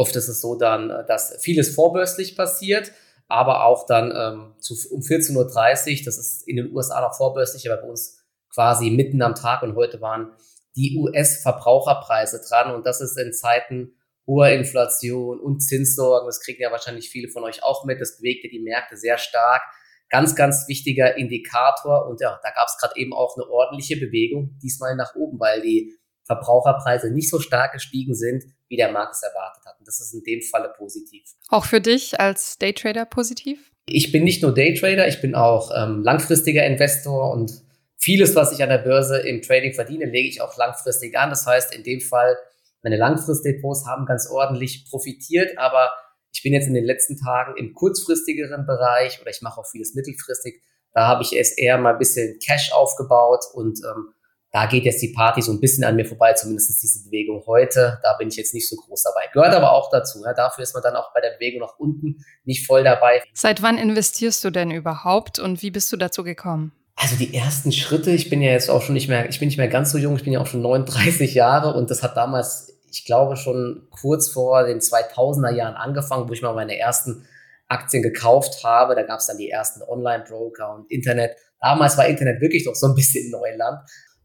oft 0.00 0.16
ist 0.16 0.28
es 0.28 0.40
so 0.40 0.56
dann, 0.56 0.88
dass 1.06 1.36
vieles 1.40 1.74
vorbörslich 1.74 2.34
passiert, 2.34 2.92
aber 3.28 3.66
auch 3.66 3.86
dann 3.86 4.12
ähm, 4.16 4.54
zu, 4.58 4.74
um 4.92 5.02
14.30 5.02 5.36
Uhr, 5.36 6.04
das 6.06 6.18
ist 6.18 6.48
in 6.48 6.56
den 6.56 6.74
USA 6.74 7.02
noch 7.02 7.14
vorbörslich, 7.14 7.70
aber 7.70 7.82
bei 7.82 7.88
uns 7.88 8.24
quasi 8.52 8.90
mitten 8.90 9.20
am 9.22 9.34
Tag 9.34 9.62
und 9.62 9.76
heute 9.76 10.00
waren 10.00 10.32
die 10.74 10.96
US-Verbraucherpreise 10.96 12.40
dran 12.48 12.74
und 12.74 12.86
das 12.86 13.00
ist 13.00 13.18
in 13.18 13.32
Zeiten 13.32 13.92
hoher 14.26 14.48
Inflation 14.48 15.38
und 15.38 15.60
Zinssorgen, 15.60 16.26
das 16.26 16.40
kriegen 16.40 16.62
ja 16.62 16.72
wahrscheinlich 16.72 17.10
viele 17.10 17.28
von 17.28 17.44
euch 17.44 17.62
auch 17.62 17.84
mit, 17.84 18.00
das 18.00 18.16
bewegte 18.16 18.48
die 18.48 18.60
Märkte 18.60 18.96
sehr 18.96 19.18
stark. 19.18 19.62
Ganz, 20.08 20.34
ganz 20.34 20.66
wichtiger 20.66 21.16
Indikator 21.16 22.08
und 22.08 22.20
ja, 22.20 22.40
da 22.42 22.50
gab 22.50 22.66
es 22.66 22.76
gerade 22.78 22.94
eben 22.96 23.12
auch 23.12 23.36
eine 23.36 23.48
ordentliche 23.48 23.96
Bewegung, 23.96 24.58
diesmal 24.60 24.96
nach 24.96 25.14
oben, 25.14 25.38
weil 25.38 25.60
die 25.60 25.99
Verbraucherpreise 26.30 27.10
nicht 27.10 27.28
so 27.28 27.40
stark 27.40 27.72
gestiegen 27.72 28.14
sind, 28.14 28.44
wie 28.68 28.76
der 28.76 28.92
Markt 28.92 29.16
es 29.16 29.22
erwartet 29.22 29.64
hat. 29.66 29.78
Und 29.80 29.88
das 29.88 30.00
ist 30.00 30.14
in 30.14 30.22
dem 30.22 30.42
Falle 30.42 30.72
positiv. 30.76 31.24
Auch 31.48 31.64
für 31.64 31.80
dich 31.80 32.20
als 32.20 32.56
Daytrader 32.58 33.04
positiv? 33.04 33.72
Ich 33.86 34.12
bin 34.12 34.22
nicht 34.22 34.42
nur 34.42 34.54
Daytrader, 34.54 35.08
ich 35.08 35.20
bin 35.20 35.34
auch 35.34 35.72
ähm, 35.76 36.02
langfristiger 36.04 36.64
Investor 36.64 37.32
und 37.32 37.50
vieles, 37.96 38.36
was 38.36 38.52
ich 38.52 38.62
an 38.62 38.68
der 38.68 38.78
Börse 38.78 39.18
im 39.18 39.42
Trading 39.42 39.74
verdiene, 39.74 40.04
lege 40.04 40.28
ich 40.28 40.40
auch 40.40 40.56
langfristig 40.56 41.18
an. 41.18 41.30
Das 41.30 41.46
heißt, 41.46 41.74
in 41.74 41.82
dem 41.82 42.00
Fall, 42.00 42.36
meine 42.82 42.96
Langfristdepots 42.96 43.86
haben 43.86 44.06
ganz 44.06 44.30
ordentlich 44.30 44.86
profitiert, 44.88 45.58
aber 45.58 45.90
ich 46.32 46.42
bin 46.44 46.52
jetzt 46.52 46.68
in 46.68 46.74
den 46.74 46.84
letzten 46.84 47.16
Tagen 47.16 47.56
im 47.56 47.74
kurzfristigeren 47.74 48.66
Bereich 48.66 49.20
oder 49.20 49.30
ich 49.30 49.42
mache 49.42 49.60
auch 49.60 49.66
vieles 49.66 49.94
mittelfristig. 49.94 50.62
Da 50.92 51.08
habe 51.08 51.24
ich 51.24 51.34
erst 51.34 51.58
eher 51.58 51.78
mal 51.78 51.94
ein 51.94 51.98
bisschen 51.98 52.38
Cash 52.38 52.72
aufgebaut 52.72 53.44
und 53.52 53.80
ähm, 53.84 54.12
da 54.52 54.66
geht 54.66 54.84
jetzt 54.84 55.00
die 55.00 55.12
Party 55.12 55.42
so 55.42 55.52
ein 55.52 55.60
bisschen 55.60 55.84
an 55.84 55.94
mir 55.94 56.04
vorbei, 56.04 56.32
zumindest 56.32 56.82
diese 56.82 57.04
Bewegung 57.04 57.44
heute. 57.46 57.98
Da 58.02 58.14
bin 58.14 58.28
ich 58.28 58.36
jetzt 58.36 58.52
nicht 58.52 58.68
so 58.68 58.76
groß 58.76 59.04
dabei. 59.04 59.26
Gehört 59.32 59.54
aber 59.54 59.72
auch 59.72 59.90
dazu. 59.90 60.22
Ja, 60.24 60.34
dafür 60.34 60.64
ist 60.64 60.74
man 60.74 60.82
dann 60.82 60.96
auch 60.96 61.12
bei 61.14 61.20
der 61.20 61.30
Bewegung 61.30 61.60
nach 61.60 61.78
unten 61.78 62.24
nicht 62.44 62.66
voll 62.66 62.82
dabei. 62.82 63.22
Seit 63.32 63.62
wann 63.62 63.78
investierst 63.78 64.42
du 64.44 64.50
denn 64.50 64.70
überhaupt 64.70 65.38
und 65.38 65.62
wie 65.62 65.70
bist 65.70 65.92
du 65.92 65.96
dazu 65.96 66.24
gekommen? 66.24 66.72
Also 66.96 67.16
die 67.16 67.34
ersten 67.34 67.72
Schritte, 67.72 68.10
ich 68.10 68.28
bin 68.28 68.42
ja 68.42 68.50
jetzt 68.50 68.68
auch 68.68 68.82
schon 68.82 68.94
nicht 68.94 69.08
mehr, 69.08 69.28
ich 69.28 69.38
bin 69.38 69.48
nicht 69.48 69.56
mehr 69.56 69.68
ganz 69.68 69.92
so 69.92 69.98
jung, 69.98 70.16
ich 70.16 70.24
bin 70.24 70.32
ja 70.32 70.40
auch 70.40 70.46
schon 70.46 70.60
39 70.60 71.32
Jahre 71.32 71.72
und 71.74 71.90
das 71.90 72.02
hat 72.02 72.16
damals, 72.16 72.76
ich 72.90 73.06
glaube 73.06 73.36
schon 73.36 73.86
kurz 73.90 74.28
vor 74.28 74.64
den 74.64 74.80
2000er 74.80 75.54
Jahren 75.54 75.76
angefangen, 75.76 76.28
wo 76.28 76.32
ich 76.32 76.42
mal 76.42 76.54
meine 76.54 76.76
ersten 76.76 77.26
Aktien 77.68 78.02
gekauft 78.02 78.64
habe. 78.64 78.96
Da 78.96 79.02
gab 79.02 79.20
es 79.20 79.28
dann 79.28 79.38
die 79.38 79.48
ersten 79.48 79.82
Online-Broker 79.82 80.74
und 80.74 80.90
Internet. 80.90 81.36
Damals 81.60 81.96
war 81.96 82.06
Internet 82.06 82.40
wirklich 82.40 82.66
noch 82.66 82.74
so 82.74 82.88
ein 82.88 82.94
bisschen 82.94 83.30
Neuland. 83.30 83.78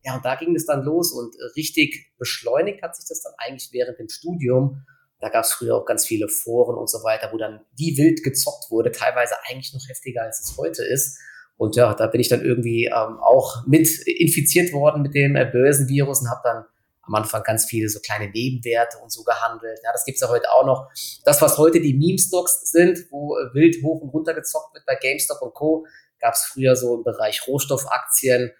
Ja, 0.05 0.15
und 0.15 0.24
da 0.24 0.35
ging 0.35 0.55
es 0.55 0.65
dann 0.65 0.83
los 0.83 1.12
und 1.12 1.35
äh, 1.35 1.45
richtig 1.55 2.13
beschleunigt 2.19 2.83
hat 2.83 2.95
sich 2.95 3.05
das 3.09 3.24
dann 3.24 3.33
eigentlich 3.38 3.69
während 3.71 3.97
dem 3.97 4.07
Studium. 4.07 4.85
Da 5.19 5.29
gab 5.29 5.45
es 5.45 5.53
früher 5.53 5.75
auch 5.75 5.85
ganz 5.85 6.05
viele 6.05 6.29
Foren 6.29 6.77
und 6.77 6.89
so 6.89 7.00
weiter, 7.03 7.29
wo 7.33 7.38
dann 7.38 7.62
wie 7.75 7.97
wild 7.97 8.21
gezockt 8.21 8.69
wurde, 8.69 8.91
teilweise 8.91 9.33
eigentlich 9.50 9.74
noch 9.74 9.81
heftiger 9.89 10.21
als 10.21 10.41
es 10.41 10.57
heute 10.57 10.83
ist. 10.83 11.17
Und 11.57 11.75
ja, 11.75 11.95
da 11.95 12.05
bin 12.05 12.21
ich 12.21 12.29
dann 12.29 12.41
irgendwie 12.41 12.85
ähm, 12.85 13.17
auch 13.19 13.65
mit 13.65 13.88
infiziert 14.05 14.74
worden 14.74 15.01
mit 15.01 15.15
dem 15.15 15.35
äh, 15.35 15.45
Börsenvirus 15.45 16.21
und 16.21 16.29
habe 16.29 16.41
dann 16.43 16.65
am 17.01 17.15
Anfang 17.15 17.41
ganz 17.43 17.65
viele 17.65 17.89
so 17.89 18.00
kleine 18.00 18.29
Nebenwerte 18.29 18.97
und 19.01 19.12
so 19.12 19.24
gehandelt. 19.24 19.79
Ja, 19.83 19.91
das 19.91 20.05
gibt's 20.05 20.21
ja 20.21 20.29
heute 20.29 20.51
auch 20.51 20.65
noch. 20.65 20.91
Das, 21.24 21.41
was 21.41 21.57
heute 21.57 21.79
die 21.81 21.93
Meme-Stocks 21.93 22.69
sind, 22.69 23.07
wo 23.09 23.38
äh, 23.38 23.53
wild 23.55 23.81
hoch 23.83 24.01
und 24.01 24.09
runter 24.09 24.35
gezockt 24.35 24.75
wird 24.75 24.85
bei 24.85 24.95
GameStop 24.95 25.41
und 25.41 25.53
Co., 25.55 25.88
gab's 26.19 26.45
früher 26.45 26.75
so 26.75 26.97
im 26.97 27.03
Bereich 27.03 27.47
Rohstoffaktien 27.47 28.51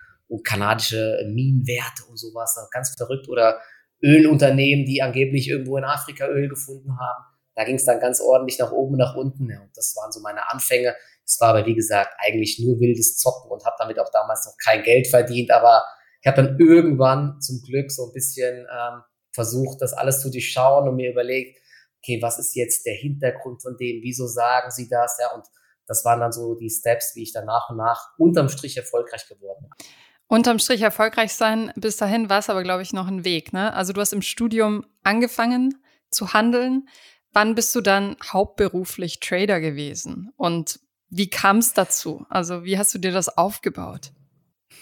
kanadische 0.44 1.24
Minenwerte 1.28 2.04
und 2.10 2.18
sowas. 2.18 2.58
Ganz 2.72 2.94
verrückt. 2.98 3.28
Oder 3.30 3.60
Ölunternehmen, 4.04 4.86
die 4.86 5.02
angeblich 5.02 5.50
irgendwo 5.50 5.78
in 5.78 5.84
Afrika 5.84 6.28
Öl 6.28 6.50
gefunden 6.50 6.98
haben. 7.00 7.24
Da 7.56 7.64
ging 7.64 7.76
es 7.76 7.86
dann 7.86 8.00
ganz 8.00 8.20
ordentlich 8.20 8.60
nach 8.60 8.72
oben 8.72 8.94
und 8.94 9.00
nach 9.00 9.16
unten. 9.16 9.50
Ja, 9.50 9.62
und 9.62 9.76
das 9.76 9.96
waren 9.96 10.12
so 10.12 10.20
meine 10.20 10.50
Anfänge. 10.52 10.94
Es 11.26 11.40
war 11.40 11.50
aber, 11.50 11.66
wie 11.66 11.76
gesagt, 11.76 12.14
eigentlich 12.20 12.60
nur 12.60 12.80
wildes 12.80 13.18
Zocken 13.18 13.50
und 13.50 13.66
habe 13.66 13.76
damit 13.80 13.98
auch 14.00 14.12
damals 14.12 14.46
noch 14.46 14.56
kein 14.64 14.84
Geld 14.84 15.08
verdient. 15.08 15.52
Aber 15.52 15.84
ich 16.22 16.28
habe 16.28 16.44
dann 16.44 16.60
irgendwann 16.60 17.40
zum 17.42 17.62
Glück 17.62 17.92
so 17.92 18.08
ein 18.08 18.14
bisschen 18.14 18.68
ähm, 18.72 19.02
versucht, 19.34 19.82
das 19.82 19.94
alles 19.94 20.22
zu 20.22 20.30
durchschauen 20.30 20.88
und 20.88 20.96
mir 20.96 21.12
überlegt, 21.12 21.60
okay, 22.00 22.22
was 22.22 22.38
ist 22.38 22.56
jetzt 22.56 22.86
der 22.86 22.96
Hintergrund 22.96 23.62
von 23.62 23.78
dem? 23.78 24.02
Wieso 24.04 24.28
sagen 24.28 24.70
sie 24.70 24.88
das? 24.90 25.18
Ja, 25.20 25.34
und 25.34 25.46
das 25.88 26.04
waren 26.04 26.20
dann 26.20 26.32
so 26.32 26.56
die 26.56 26.70
Steps, 26.70 27.16
wie 27.16 27.24
ich 27.24 27.34
dann 27.34 27.46
nach 27.46 27.70
und 27.70 27.78
nach 27.78 28.10
unterm 28.18 28.50
Strich 28.50 28.78
erfolgreich 28.78 29.28
geworden 29.28 29.70
bin. 29.70 29.88
Unterm 30.28 30.60
Strich 30.60 30.82
erfolgreich 30.82 31.34
sein, 31.34 31.72
bis 31.76 31.98
dahin 31.98 32.30
war 32.30 32.40
es 32.40 32.50
aber, 32.50 32.64
glaube 32.64 32.82
ich, 32.82 32.94
noch 32.94 33.08
ein 33.08 33.24
Weg. 33.24 33.54
Ne? 33.54 33.74
Also 33.74 33.94
du 33.94 34.02
hast 34.02 34.14
im 34.14 34.24
Studium 34.24 34.84
angefangen 35.04 35.78
zu 36.10 36.34
handeln. 36.34 36.88
Wann 37.32 37.54
bist 37.54 37.76
du 37.76 37.82
dann 37.82 38.16
hauptberuflich 38.24 39.20
Trader 39.20 39.60
gewesen? 39.60 40.32
Und 40.36 40.80
wie 41.10 41.30
kam 41.30 41.58
es 41.60 41.74
dazu? 41.74 42.26
Also 42.30 42.64
wie 42.64 42.78
hast 42.78 42.94
du 42.94 42.98
dir 42.98 43.12
das 43.12 43.38
aufgebaut? 43.38 44.12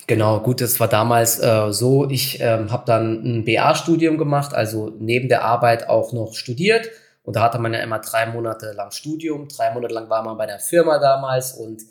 Genau, 0.07 0.39
gut, 0.39 0.61
das 0.61 0.79
war 0.79 0.87
damals 0.87 1.39
äh, 1.39 1.71
so. 1.71 2.09
Ich 2.09 2.39
ähm, 2.41 2.71
habe 2.71 2.83
dann 2.85 3.23
ein 3.23 3.45
BA-Studium 3.45 4.17
gemacht, 4.17 4.53
also 4.53 4.91
neben 4.99 5.29
der 5.29 5.43
Arbeit 5.43 5.89
auch 5.89 6.13
noch 6.13 6.33
studiert. 6.35 6.89
Und 7.23 7.37
da 7.37 7.41
hatte 7.41 7.59
man 7.59 7.73
ja 7.73 7.79
immer 7.79 7.99
drei 7.99 8.25
Monate 8.25 8.73
lang 8.73 8.91
Studium. 8.91 9.47
Drei 9.47 9.73
Monate 9.73 9.93
lang 9.93 10.09
war 10.09 10.23
man 10.23 10.37
bei 10.37 10.45
der 10.45 10.59
Firma 10.59 10.99
damals 10.99 11.53
und 11.53 11.83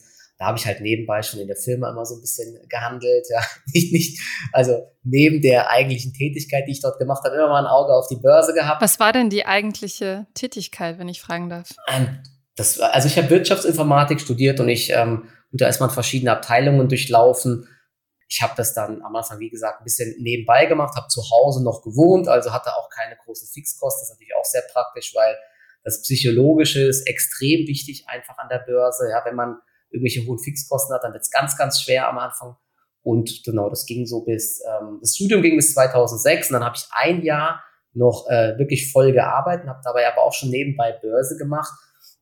da 0.43 0.49
habe 0.49 0.59
ich 0.59 0.67
halt 0.67 0.81
nebenbei 0.81 1.23
schon 1.23 1.39
in 1.39 1.47
der 1.47 1.57
Firma 1.57 1.89
immer 1.89 2.05
so 2.05 2.17
ein 2.17 2.21
bisschen 2.21 2.59
gehandelt, 2.69 3.29
ja, 3.31 3.41
nicht, 3.73 3.93
nicht, 3.93 4.21
also 4.53 4.83
neben 5.05 5.41
der 5.41 5.71
eigentlichen 5.71 6.13
Tätigkeit, 6.13 6.67
die 6.67 6.73
ich 6.73 6.81
dort 6.81 6.99
gemacht 6.99 7.23
habe, 7.25 7.37
immer 7.37 7.49
mal 7.49 7.61
ein 7.61 7.71
Auge 7.71 7.95
auf 7.95 8.09
die 8.09 8.17
Börse 8.17 8.53
gehabt. 8.53 8.83
Was 8.83 8.99
war 8.99 9.13
denn 9.13 9.31
die 9.31 9.47
eigentliche 9.47 10.27
Tätigkeit, 10.35 10.99
wenn 10.99 11.09
ich 11.09 11.21
fragen 11.21 11.49
darf? 11.49 11.69
Ähm, 11.87 12.19
das, 12.57 12.81
also 12.81 13.07
ich 13.07 13.17
habe 13.19 13.31
Wirtschaftsinformatik 13.31 14.21
studiert 14.21 14.59
und 14.59 14.69
ich, 14.69 14.91
ähm, 14.91 15.29
und 15.53 15.61
da 15.61 15.69
ist 15.69 15.79
man 15.79 15.91
verschiedene 15.91 16.33
Abteilungen 16.33 16.89
durchlaufen. 16.89 17.69
Ich 18.29 18.43
habe 18.43 18.55
das 18.57 18.75
dann 18.75 19.01
am 19.03 19.15
Anfang, 19.15 19.39
wie 19.39 19.51
gesagt, 19.51 19.81
ein 19.81 19.85
bisschen 19.85 20.13
nebenbei 20.19 20.67
gemacht, 20.67 20.97
habe 20.97 21.07
zu 21.07 21.23
Hause 21.31 21.63
noch 21.63 21.83
gewohnt, 21.83 22.27
also 22.27 22.53
hatte 22.53 22.71
auch 22.77 22.91
keine 22.91 23.15
großen 23.25 23.47
Fixkosten. 23.47 24.01
Das 24.01 24.09
ist 24.09 24.15
natürlich 24.15 24.35
auch 24.35 24.45
sehr 24.45 24.65
praktisch, 24.73 25.15
weil 25.15 25.37
das 25.85 26.03
Psychologische 26.03 26.81
ist 26.81 27.07
extrem 27.07 27.69
wichtig 27.69 28.09
einfach 28.09 28.39
an 28.39 28.49
der 28.49 28.59
Börse. 28.59 29.09
Ja, 29.09 29.23
wenn 29.25 29.37
man 29.37 29.59
irgendwelche 29.93 30.27
hohen 30.27 30.39
Fixkosten 30.39 30.95
hat, 30.95 31.05
dann 31.05 31.13
wird 31.13 31.23
es 31.23 31.31
ganz, 31.31 31.57
ganz 31.57 31.81
schwer 31.81 32.09
am 32.09 32.19
Anfang. 32.19 32.57
Und 33.03 33.43
genau, 33.45 33.69
das 33.69 33.87
ging 33.87 34.07
so 34.07 34.25
bis, 34.25 34.63
ähm, 34.65 34.99
das 35.01 35.17
Studium 35.17 35.43
ging 35.43 35.57
bis 35.57 35.75
2006 35.75 36.49
und 36.49 36.55
dann 36.55 36.65
habe 36.65 36.77
ich 36.77 36.87
ein 36.93 37.23
Jahr 37.23 37.63
noch 37.95 38.27
äh, 38.29 38.57
wirklich 38.59 38.91
voll 38.93 39.13
gearbeitet, 39.13 39.69
habe 39.69 39.81
dabei 39.85 40.11
aber 40.11 40.23
auch 40.23 40.33
schon 40.33 40.51
nebenbei 40.51 40.93
Börse 40.93 41.37
gemacht. 41.37 41.73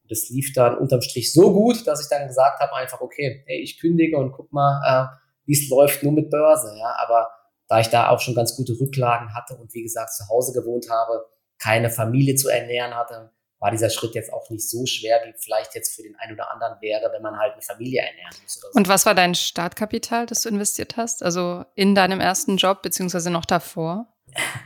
das 0.08 0.28
lief 0.28 0.52
dann 0.54 0.76
unterm 0.76 1.02
Strich 1.02 1.32
so 1.32 1.52
gut, 1.52 1.86
dass 1.86 2.02
ich 2.02 2.08
dann 2.08 2.26
gesagt 2.26 2.60
habe 2.60 2.74
einfach, 2.74 3.00
okay, 3.00 3.44
hey, 3.46 3.60
ich 3.60 3.78
kündige 3.78 4.16
und 4.16 4.32
guck 4.32 4.52
mal, 4.52 4.80
äh, 4.84 5.16
wie 5.46 5.52
es 5.52 5.68
läuft 5.68 6.02
nur 6.02 6.12
mit 6.12 6.30
Börse. 6.30 6.74
Ja, 6.76 6.96
aber 6.98 7.30
da 7.68 7.78
ich 7.78 7.88
da 7.88 8.08
auch 8.08 8.18
schon 8.18 8.34
ganz 8.34 8.56
gute 8.56 8.72
Rücklagen 8.80 9.32
hatte 9.34 9.54
und 9.54 9.72
wie 9.74 9.82
gesagt 9.82 10.12
zu 10.12 10.28
Hause 10.28 10.52
gewohnt 10.52 10.90
habe, 10.90 11.26
keine 11.58 11.90
Familie 11.90 12.34
zu 12.34 12.48
ernähren 12.48 12.94
hatte, 12.94 13.30
war 13.60 13.70
dieser 13.70 13.90
Schritt 13.90 14.14
jetzt 14.14 14.32
auch 14.32 14.48
nicht 14.50 14.68
so 14.68 14.86
schwer, 14.86 15.20
wie 15.24 15.34
vielleicht 15.38 15.74
jetzt 15.74 15.94
für 15.94 16.02
den 16.02 16.16
einen 16.16 16.32
oder 16.32 16.50
anderen 16.50 16.80
wäre, 16.80 17.12
wenn 17.12 17.22
man 17.22 17.38
halt 17.38 17.52
eine 17.52 17.62
Familie 17.62 18.00
ernähren 18.00 18.34
muss. 18.42 18.54
So. 18.54 18.66
Und 18.72 18.88
was 18.88 19.06
war 19.06 19.14
dein 19.14 19.34
Startkapital, 19.34 20.26
das 20.26 20.42
du 20.42 20.48
investiert 20.48 20.96
hast? 20.96 21.22
Also 21.22 21.64
in 21.74 21.94
deinem 21.94 22.20
ersten 22.20 22.56
Job, 22.56 22.82
beziehungsweise 22.82 23.30
noch 23.30 23.44
davor? 23.44 24.06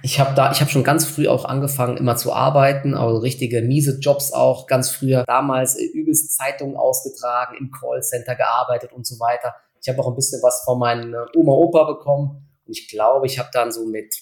Ich 0.03 0.21
habe 0.21 0.35
da, 0.35 0.53
ich 0.53 0.61
habe 0.61 0.71
schon 0.71 0.85
ganz 0.85 1.07
früh 1.07 1.27
auch 1.27 1.45
angefangen, 1.45 1.97
immer 1.97 2.17
zu 2.17 2.33
arbeiten, 2.33 2.95
also 2.95 3.19
richtige 3.19 3.63
miese 3.63 3.99
Jobs 3.99 4.33
auch 4.33 4.67
ganz 4.67 4.91
früher. 4.91 5.25
Damals 5.27 5.77
übelst 5.77 6.37
Zeitungen 6.37 6.77
ausgetragen, 6.77 7.57
im 7.59 7.71
Callcenter 7.71 8.37
gearbeitet 8.37 8.93
und 8.93 9.07
so 9.07 9.19
weiter. 9.19 9.55
Ich 9.81 9.89
habe 9.89 10.01
auch 10.01 10.09
ein 10.09 10.15
bisschen 10.15 10.43
was 10.43 10.63
von 10.65 10.79
meinen 10.79 11.15
Oma 11.35 11.53
Opa 11.53 11.85
bekommen 11.85 12.49
und 12.67 12.79
ich 12.79 12.89
glaube, 12.89 13.27
ich 13.27 13.39
habe 13.39 13.49
dann 13.53 13.73
so 13.73 13.87
mit 13.87 14.15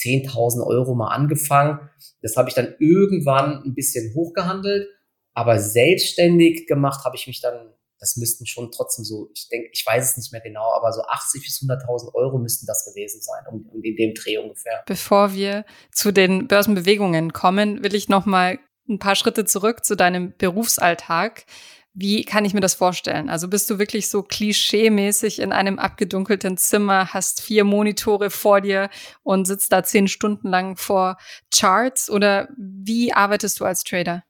10.000 0.00 0.66
Euro 0.66 0.94
mal 0.94 1.08
angefangen. 1.08 1.90
Das 2.22 2.36
habe 2.36 2.48
ich 2.48 2.54
dann 2.54 2.74
irgendwann 2.78 3.62
ein 3.64 3.74
bisschen 3.74 4.14
hochgehandelt, 4.14 4.88
aber 5.34 5.58
selbstständig 5.58 6.66
gemacht 6.66 7.04
habe 7.04 7.16
ich 7.16 7.26
mich 7.26 7.40
dann, 7.40 7.72
das 7.98 8.16
müssten 8.16 8.46
schon 8.46 8.70
trotzdem 8.72 9.04
so, 9.04 9.30
ich 9.34 9.48
denke, 9.48 9.68
ich 9.72 9.84
weiß 9.86 10.10
es 10.10 10.16
nicht 10.16 10.32
mehr 10.32 10.40
genau, 10.40 10.72
aber 10.72 10.92
so 10.92 11.02
80 11.02 11.42
bis 11.42 11.62
100.000 11.62 12.14
Euro 12.14 12.38
müssten 12.38 12.66
das 12.66 12.84
gewesen 12.84 13.20
sein, 13.20 13.44
um, 13.50 13.66
um 13.72 13.82
in 13.82 13.96
dem 13.96 14.14
Dreh 14.14 14.38
ungefähr. 14.38 14.82
Bevor 14.86 15.32
wir 15.32 15.64
zu 15.92 16.12
den 16.12 16.48
Börsenbewegungen 16.48 17.32
kommen, 17.32 17.82
will 17.82 17.94
ich 17.94 18.08
noch 18.08 18.26
mal 18.26 18.58
ein 18.88 18.98
paar 18.98 19.14
Schritte 19.14 19.44
zurück 19.44 19.84
zu 19.84 19.96
deinem 19.96 20.34
Berufsalltag. 20.36 21.44
Wie 21.92 22.24
kann 22.24 22.44
ich 22.44 22.54
mir 22.54 22.60
das 22.60 22.74
vorstellen? 22.74 23.28
Also 23.28 23.48
bist 23.48 23.68
du 23.68 23.78
wirklich 23.78 24.08
so 24.08 24.22
klischee-mäßig 24.22 25.40
in 25.40 25.52
einem 25.52 25.78
abgedunkelten 25.78 26.56
Zimmer, 26.56 27.12
hast 27.12 27.42
vier 27.42 27.64
Monitore 27.64 28.30
vor 28.30 28.60
dir 28.60 28.90
und 29.24 29.46
sitzt 29.46 29.72
da 29.72 29.82
zehn 29.82 30.06
Stunden 30.06 30.48
lang 30.48 30.76
vor 30.76 31.16
Charts 31.52 32.08
oder 32.08 32.48
wie 32.56 33.12
arbeitest 33.12 33.58
du 33.58 33.64
als 33.64 33.82
Trader? 33.82 34.22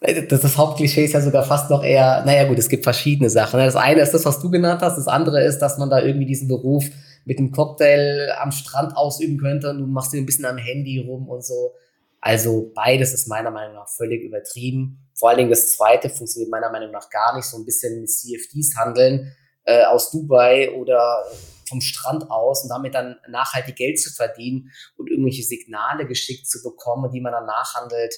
Äh, 0.00 0.26
das, 0.26 0.40
das 0.40 0.56
Hauptklischee 0.56 1.04
ist 1.04 1.12
ja 1.12 1.20
sogar 1.20 1.44
fast 1.44 1.70
noch 1.70 1.84
eher, 1.84 2.24
naja 2.24 2.44
gut, 2.48 2.58
es 2.58 2.68
gibt 2.68 2.84
verschiedene 2.84 3.28
Sachen. 3.28 3.60
Das 3.60 3.76
eine 3.76 4.00
ist 4.00 4.12
das, 4.12 4.24
was 4.24 4.40
du 4.40 4.50
genannt 4.50 4.80
hast, 4.80 4.96
das 4.96 5.08
andere 5.08 5.44
ist, 5.44 5.58
dass 5.58 5.78
man 5.78 5.90
da 5.90 6.00
irgendwie 6.00 6.26
diesen 6.26 6.48
Beruf 6.48 6.86
mit 7.24 7.38
einem 7.38 7.52
Cocktail 7.52 8.32
am 8.40 8.52
Strand 8.52 8.96
ausüben 8.96 9.38
könnte 9.38 9.70
und 9.70 9.78
du 9.78 9.86
machst 9.86 10.12
dir 10.12 10.18
ein 10.18 10.26
bisschen 10.26 10.46
am 10.46 10.56
Handy 10.56 10.98
rum 10.98 11.28
und 11.28 11.44
so. 11.44 11.74
Also 12.20 12.70
beides 12.74 13.12
ist 13.14 13.28
meiner 13.28 13.50
Meinung 13.50 13.74
nach 13.74 13.88
völlig 13.88 14.22
übertrieben. 14.22 15.09
Vor 15.20 15.28
allen 15.28 15.38
Dingen 15.38 15.50
das 15.50 15.76
zweite 15.76 16.08
funktioniert 16.08 16.50
meiner 16.50 16.70
Meinung 16.70 16.90
nach 16.90 17.10
gar 17.10 17.36
nicht. 17.36 17.44
So 17.44 17.58
ein 17.58 17.66
bisschen 17.66 18.00
mit 18.00 18.10
CFDs 18.10 18.74
handeln 18.76 19.36
äh, 19.64 19.84
aus 19.84 20.10
Dubai 20.10 20.72
oder 20.72 21.24
vom 21.68 21.82
Strand 21.82 22.30
aus 22.30 22.62
und 22.64 22.70
damit 22.70 22.94
dann 22.94 23.16
nachhaltig 23.28 23.76
Geld 23.76 24.00
zu 24.00 24.10
verdienen 24.12 24.72
und 24.96 25.10
irgendwelche 25.10 25.42
Signale 25.42 26.06
geschickt 26.06 26.48
zu 26.48 26.62
bekommen, 26.62 27.12
die 27.12 27.20
man 27.20 27.32
dann 27.32 27.44
nachhandelt. 27.44 28.14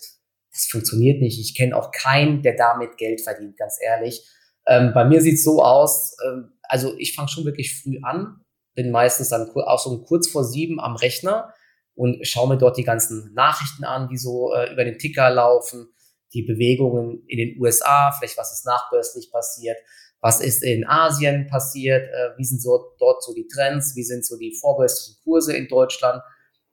Das 0.52 0.66
funktioniert 0.70 1.20
nicht. 1.20 1.40
Ich 1.40 1.56
kenne 1.56 1.76
auch 1.76 1.90
keinen, 1.90 2.42
der 2.42 2.56
damit 2.56 2.96
Geld 2.96 3.20
verdient, 3.20 3.56
ganz 3.56 3.78
ehrlich. 3.82 4.24
Ähm, 4.66 4.92
bei 4.94 5.04
mir 5.04 5.20
sieht's 5.20 5.42
so 5.42 5.60
aus, 5.60 6.16
ähm, 6.24 6.52
also 6.62 6.94
ich 6.98 7.16
fange 7.16 7.28
schon 7.28 7.44
wirklich 7.44 7.82
früh 7.82 7.98
an, 8.02 8.44
bin 8.74 8.92
meistens 8.92 9.28
dann 9.28 9.50
auch 9.50 9.82
so 9.82 10.02
kurz 10.02 10.28
vor 10.28 10.44
sieben 10.44 10.80
am 10.80 10.94
Rechner 10.94 11.52
und 11.94 12.24
schaue 12.26 12.48
mir 12.48 12.58
dort 12.58 12.76
die 12.76 12.84
ganzen 12.84 13.34
Nachrichten 13.34 13.84
an, 13.84 14.08
die 14.08 14.16
so 14.16 14.54
äh, 14.54 14.72
über 14.72 14.84
den 14.84 14.98
Ticker 14.98 15.28
laufen, 15.30 15.92
die 16.34 16.42
Bewegungen 16.42 17.24
in 17.26 17.38
den 17.38 17.60
USA, 17.60 18.12
vielleicht 18.12 18.38
was 18.38 18.52
ist 18.52 18.66
nachbörslich 18.66 19.30
passiert, 19.30 19.76
was 20.20 20.40
ist 20.40 20.62
in 20.62 20.86
Asien 20.86 21.48
passiert, 21.48 22.08
äh, 22.08 22.38
wie 22.38 22.44
sind 22.44 22.62
so, 22.62 22.94
dort 22.98 23.22
so 23.22 23.34
die 23.34 23.46
Trends, 23.48 23.96
wie 23.96 24.04
sind 24.04 24.24
so 24.24 24.38
die 24.38 24.54
vorbörslichen 24.54 25.20
Kurse 25.24 25.54
in 25.56 25.68
Deutschland. 25.68 26.22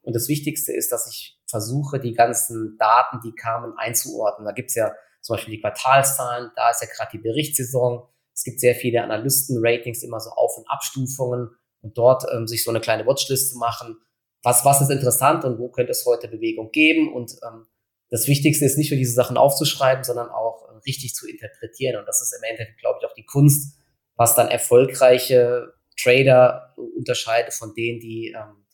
Und 0.02 0.14
das 0.14 0.28
Wichtigste 0.28 0.72
ist, 0.72 0.92
dass 0.92 1.08
ich 1.10 1.38
versuche, 1.48 1.98
die 1.98 2.14
ganzen 2.14 2.76
Daten, 2.78 3.20
die 3.24 3.34
kamen, 3.34 3.74
einzuordnen. 3.76 4.46
Da 4.46 4.52
gibt's 4.52 4.76
ja 4.76 4.94
zum 5.20 5.34
Beispiel 5.34 5.56
die 5.56 5.60
Quartalszahlen, 5.60 6.52
da 6.56 6.70
ist 6.70 6.80
ja 6.80 6.88
gerade 6.88 7.10
die 7.12 7.22
Berichtssaison. 7.22 8.08
Es 8.32 8.44
gibt 8.44 8.60
sehr 8.60 8.74
viele 8.74 9.02
Analysten-Ratings, 9.02 10.02
immer 10.02 10.20
so 10.20 10.30
Auf- 10.30 10.56
und 10.56 10.70
Abstufungen 10.70 11.50
und 11.82 11.98
dort 11.98 12.24
ähm, 12.32 12.46
sich 12.46 12.64
so 12.64 12.70
eine 12.70 12.80
kleine 12.80 13.06
Watchlist 13.06 13.52
zu 13.52 13.58
machen. 13.58 13.98
Was, 14.42 14.64
was 14.64 14.80
ist 14.80 14.90
interessant 14.90 15.44
und 15.44 15.58
wo 15.58 15.68
könnte 15.68 15.90
es 15.90 16.06
heute 16.06 16.28
Bewegung 16.28 16.70
geben? 16.70 17.12
Und 17.12 17.32
ähm, 17.46 17.66
das 18.10 18.26
Wichtigste 18.26 18.64
ist 18.64 18.76
nicht 18.76 18.90
nur 18.90 18.98
diese 18.98 19.14
Sachen 19.14 19.36
aufzuschreiben, 19.36 20.04
sondern 20.04 20.28
auch 20.28 20.68
äh, 20.68 20.78
richtig 20.86 21.14
zu 21.14 21.28
interpretieren. 21.28 21.96
Und 21.96 22.06
das 22.06 22.20
ist 22.20 22.34
im 22.36 22.42
Endeffekt, 22.42 22.78
glaube 22.78 22.98
ich, 23.00 23.08
auch 23.08 23.14
die 23.14 23.24
Kunst, 23.24 23.78
was 24.16 24.34
dann 24.34 24.48
erfolgreiche 24.48 25.72
Trader 25.96 26.74
unterscheidet 26.96 27.54
von 27.54 27.72
denen, 27.74 28.00
die 28.00 28.34
ähm, 28.36 28.66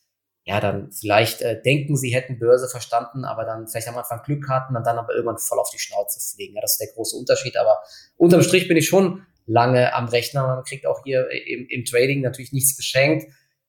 ja 0.44 0.60
dann 0.60 0.90
vielleicht 0.90 1.42
äh, 1.42 1.60
denken, 1.60 1.96
sie 1.96 2.14
hätten 2.14 2.38
Börse 2.38 2.68
verstanden, 2.68 3.24
aber 3.24 3.44
dann 3.44 3.68
vielleicht 3.68 3.88
am 3.88 3.98
Anfang 3.98 4.22
Glück 4.24 4.48
hatten 4.48 4.76
und 4.76 4.86
dann 4.86 4.98
aber 4.98 5.12
irgendwann 5.12 5.38
voll 5.38 5.58
auf 5.58 5.70
die 5.70 5.78
Schnauze 5.78 6.20
fliegen. 6.20 6.54
Ja, 6.54 6.62
das 6.62 6.72
ist 6.72 6.80
der 6.80 6.94
große 6.94 7.16
Unterschied. 7.16 7.56
Aber 7.56 7.80
unterm 8.16 8.42
Strich 8.42 8.68
bin 8.68 8.76
ich 8.76 8.88
schon 8.88 9.26
lange 9.44 9.92
am 9.94 10.08
Rechner. 10.08 10.46
Man 10.46 10.64
kriegt 10.64 10.86
auch 10.86 11.02
hier 11.04 11.28
im, 11.30 11.66
im 11.68 11.84
Trading 11.84 12.22
natürlich 12.22 12.52
nichts 12.52 12.76
geschenkt. 12.76 13.26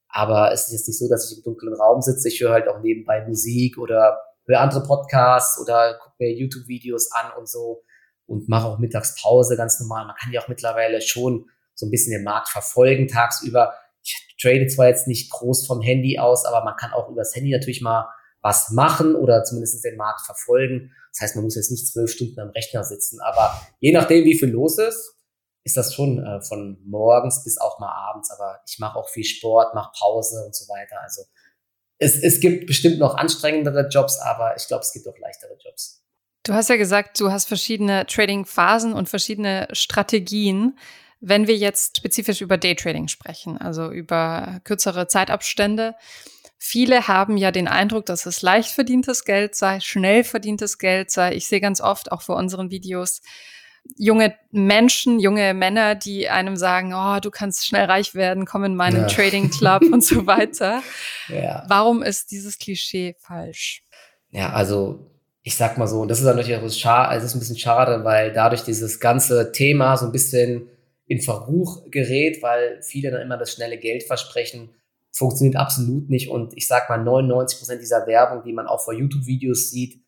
Aber 0.08 0.52
es 0.54 0.68
ist 0.68 0.72
jetzt 0.72 0.88
nicht 0.88 1.00
so, 1.00 1.10
dass 1.10 1.30
ich 1.30 1.38
im 1.38 1.44
dunklen 1.44 1.74
Raum 1.74 2.02
sitze. 2.02 2.30
Ich 2.30 2.40
höre 2.40 2.52
halt 2.52 2.70
auch 2.70 2.80
nebenbei 2.82 3.26
Musik 3.28 3.78
oder 3.78 4.18
höre 4.48 4.62
andere 4.62 4.84
Podcasts 4.84 5.60
oder 5.60 5.98
gucke 6.02 6.16
mir 6.20 6.34
YouTube-Videos 6.34 7.12
an 7.12 7.32
und 7.38 7.48
so 7.48 7.84
und 8.26 8.50
mache 8.50 8.68
auch 8.68 8.80
Mittagspause 8.80 9.56
ganz 9.58 9.80
normal. 9.80 10.06
Man 10.06 10.16
kann 10.16 10.32
ja 10.32 10.42
auch 10.42 10.48
mittlerweile 10.48 11.02
schon 11.02 11.50
so 11.76 11.86
ein 11.86 11.92
bisschen 11.92 12.12
den 12.12 12.24
Markt 12.24 12.50
verfolgen 12.50 13.08
tagsüber. 13.08 13.74
Ich 14.04 14.36
trade 14.42 14.68
zwar 14.68 14.88
jetzt 14.88 15.08
nicht 15.08 15.32
groß 15.32 15.68
vom 15.68 15.82
Handy 15.82 16.18
aus, 16.20 16.46
aber 16.46 16.64
man 16.64 16.76
kann 16.76 16.94
auch 16.94 17.10
übers 17.10 17.36
Handy 17.36 17.52
natürlich 17.52 17.82
mal 17.82 18.08
was 18.42 18.72
machen 18.72 19.16
oder 19.16 19.44
zumindest 19.44 19.84
den 19.84 19.98
Markt 19.98 20.22
verfolgen. 20.22 20.92
Das 21.12 21.22
heißt, 21.22 21.36
man 21.36 21.44
muss 21.44 21.56
jetzt 21.56 21.72
nicht 21.72 21.88
zwölf 21.88 22.12
Stunden 22.12 22.40
am 22.40 22.50
Rechner 22.50 22.84
sitzen, 22.84 23.20
aber 23.22 23.62
je 23.80 23.92
nachdem, 23.92 24.24
wie 24.26 24.38
viel 24.38 24.50
los 24.50 24.78
ist, 24.78 25.16
ist 25.68 25.76
das 25.76 25.94
schon 25.94 26.24
äh, 26.24 26.42
von 26.42 26.78
morgens 26.86 27.44
bis 27.44 27.60
auch 27.60 27.78
mal 27.80 27.92
abends. 27.92 28.32
Aber 28.32 28.62
ich 28.66 28.80
mache 28.80 28.98
auch 28.98 29.10
viel 29.10 29.26
Sport, 29.26 29.76
mache 29.76 29.92
Pause 30.00 30.44
und 30.46 30.56
so 30.56 30.66
weiter. 30.70 31.02
Also 31.02 31.24
es, 32.00 32.22
es 32.22 32.40
gibt 32.40 32.68
bestimmt 32.68 33.00
noch 33.00 33.16
anstrengendere 33.16 33.88
Jobs, 33.90 34.20
aber 34.20 34.56
ich 34.56 34.68
glaube, 34.68 34.82
es 34.82 34.94
gibt 34.94 35.08
auch 35.08 35.18
leichtere 35.20 35.58
Jobs. 35.64 36.04
Du 36.44 36.54
hast 36.54 36.70
ja 36.70 36.78
gesagt, 36.78 37.20
du 37.20 37.32
hast 37.32 37.48
verschiedene 37.48 38.06
Trading-Phasen 38.06 38.94
und 38.94 39.10
verschiedene 39.10 39.68
Strategien. 39.72 40.78
Wenn 41.20 41.48
wir 41.48 41.58
jetzt 41.58 41.98
spezifisch 41.98 42.42
über 42.42 42.58
Daytrading 42.58 43.08
sprechen, 43.08 43.58
also 43.58 43.92
über 43.92 44.62
kürzere 44.64 45.08
Zeitabstände, 45.08 45.96
viele 46.58 47.08
haben 47.08 47.38
ja 47.38 47.52
den 47.52 47.68
Eindruck, 47.68 48.06
dass 48.06 48.26
es 48.26 48.42
leicht 48.44 48.72
verdientes 48.72 49.26
Geld 49.26 49.56
sei, 49.56 49.80
schnell 49.80 50.24
verdientes 50.24 50.78
Geld 50.78 51.12
sei. 51.12 51.34
Ich 51.34 51.48
sehe 51.48 51.60
ganz 51.60 51.82
oft 51.82 52.12
auch 52.12 52.22
vor 52.22 52.38
unseren 52.38 52.70
Videos 52.70 53.22
junge 53.96 54.36
Menschen, 54.52 55.20
junge 55.20 55.54
Männer, 55.54 55.96
die 55.96 56.30
einem 56.30 56.56
sagen, 56.56 56.94
oh, 56.94 57.20
du 57.20 57.32
kannst 57.32 57.66
schnell 57.66 57.86
reich 57.86 58.16
werden, 58.16 58.46
komm 58.46 58.64
in 58.64 58.76
meinen 58.76 59.02
ja. 59.02 59.08
Trading 59.08 59.50
Club 59.58 59.84
und 59.92 60.04
so 60.04 60.28
weiter. 60.28 60.82
Ja. 61.30 61.64
Warum 61.68 62.04
ist 62.04 62.32
dieses 62.32 62.58
Klischee 62.58 63.16
falsch? 63.20 63.84
Ja, 64.32 64.52
also 64.54 65.12
ich 65.44 65.56
sag 65.56 65.78
mal 65.78 65.88
so, 65.88 66.02
und 66.02 66.10
das 66.10 66.20
ist 66.20 66.26
natürlich 66.26 66.56
auch 66.56 66.70
schade, 66.70 67.08
also 67.08 67.26
es 67.26 67.32
ist 67.32 67.36
ein 67.38 67.40
bisschen 67.40 67.58
schade, 67.58 68.04
weil 68.04 68.34
dadurch 68.34 68.64
dieses 68.64 69.00
ganze 69.00 69.52
Thema 69.54 69.96
so 69.96 70.06
ein 70.06 70.12
bisschen 70.12 70.68
in 71.06 71.22
Verruch 71.22 71.90
gerät, 71.90 72.44
weil 72.44 72.82
viele 72.84 73.12
dann 73.12 73.22
immer 73.22 73.38
das 73.38 73.54
schnelle 73.54 73.78
Geld 73.78 74.04
versprechen, 74.04 74.72
funktioniert 75.12 75.56
absolut 75.56 76.10
nicht. 76.10 76.30
Und 76.30 76.56
ich 76.56 76.68
sag 76.68 76.90
mal, 76.90 76.98
99 76.98 77.60
Prozent 77.60 77.82
dieser 77.82 78.06
Werbung, 78.08 78.44
die 78.44 78.54
man 78.54 78.68
auch 78.68 78.84
vor 78.84 78.94
YouTube-Videos 78.94 79.72
sieht, 79.72 80.02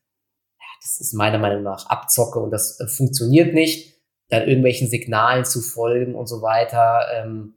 das 0.81 0.99
ist 0.99 1.13
meiner 1.13 1.37
Meinung 1.37 1.63
nach 1.63 1.87
Abzocke 1.87 2.39
und 2.39 2.51
das 2.51 2.79
äh, 2.79 2.87
funktioniert 2.87 3.53
nicht, 3.53 3.95
dann 4.29 4.47
irgendwelchen 4.47 4.87
Signalen 4.87 5.45
zu 5.45 5.61
folgen 5.61 6.15
und 6.15 6.27
so 6.27 6.41
weiter. 6.41 7.05
Ähm, 7.13 7.55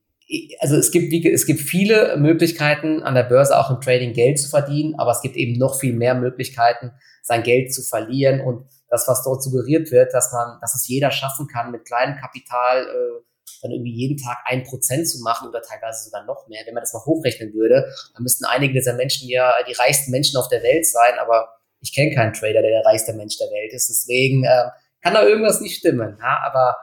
also 0.60 0.76
es 0.76 0.90
gibt, 0.90 1.10
wie, 1.10 1.30
es 1.30 1.46
gibt 1.46 1.60
viele 1.60 2.16
Möglichkeiten 2.16 3.02
an 3.02 3.14
der 3.14 3.24
Börse 3.24 3.58
auch 3.58 3.70
im 3.70 3.80
Trading 3.80 4.14
Geld 4.14 4.38
zu 4.38 4.48
verdienen, 4.48 4.94
aber 4.98 5.12
es 5.12 5.20
gibt 5.20 5.36
eben 5.36 5.58
noch 5.58 5.78
viel 5.78 5.92
mehr 5.92 6.14
Möglichkeiten, 6.14 6.92
sein 7.22 7.42
Geld 7.42 7.74
zu 7.74 7.82
verlieren 7.82 8.40
und 8.40 8.66
das, 8.88 9.06
was 9.08 9.22
dort 9.24 9.42
suggeriert 9.42 9.90
wird, 9.90 10.12
dass 10.14 10.32
man, 10.32 10.58
dass 10.60 10.74
es 10.74 10.88
jeder 10.88 11.10
schaffen 11.10 11.46
kann, 11.46 11.70
mit 11.70 11.84
kleinem 11.84 12.16
Kapital 12.16 12.84
äh, 12.84 13.22
dann 13.62 13.70
irgendwie 13.70 13.94
jeden 13.94 14.16
Tag 14.16 14.38
ein 14.44 14.64
Prozent 14.64 15.08
zu 15.08 15.20
machen 15.22 15.48
oder 15.48 15.62
teilweise 15.62 16.04
sogar 16.04 16.24
noch 16.24 16.48
mehr. 16.48 16.62
Wenn 16.66 16.74
man 16.74 16.82
das 16.82 16.92
mal 16.92 17.04
hochrechnen 17.04 17.54
würde, 17.54 17.86
dann 18.14 18.22
müssten 18.22 18.44
einige 18.44 18.74
dieser 18.74 18.94
Menschen 18.94 19.28
ja 19.28 19.52
die 19.68 19.72
reichsten 19.72 20.10
Menschen 20.10 20.36
auf 20.36 20.48
der 20.48 20.62
Welt 20.62 20.86
sein, 20.86 21.14
aber 21.20 21.48
ich 21.82 21.94
kenne 21.94 22.14
keinen 22.14 22.32
Trader, 22.32 22.62
der 22.62 22.70
der 22.70 22.86
reichste 22.86 23.12
Mensch 23.12 23.36
der 23.38 23.48
Welt 23.48 23.72
ist. 23.72 23.88
Deswegen 23.90 24.44
äh, 24.44 24.70
kann 25.02 25.14
da 25.14 25.24
irgendwas 25.26 25.60
nicht 25.60 25.76
stimmen. 25.76 26.16
Ja? 26.20 26.40
Aber 26.46 26.76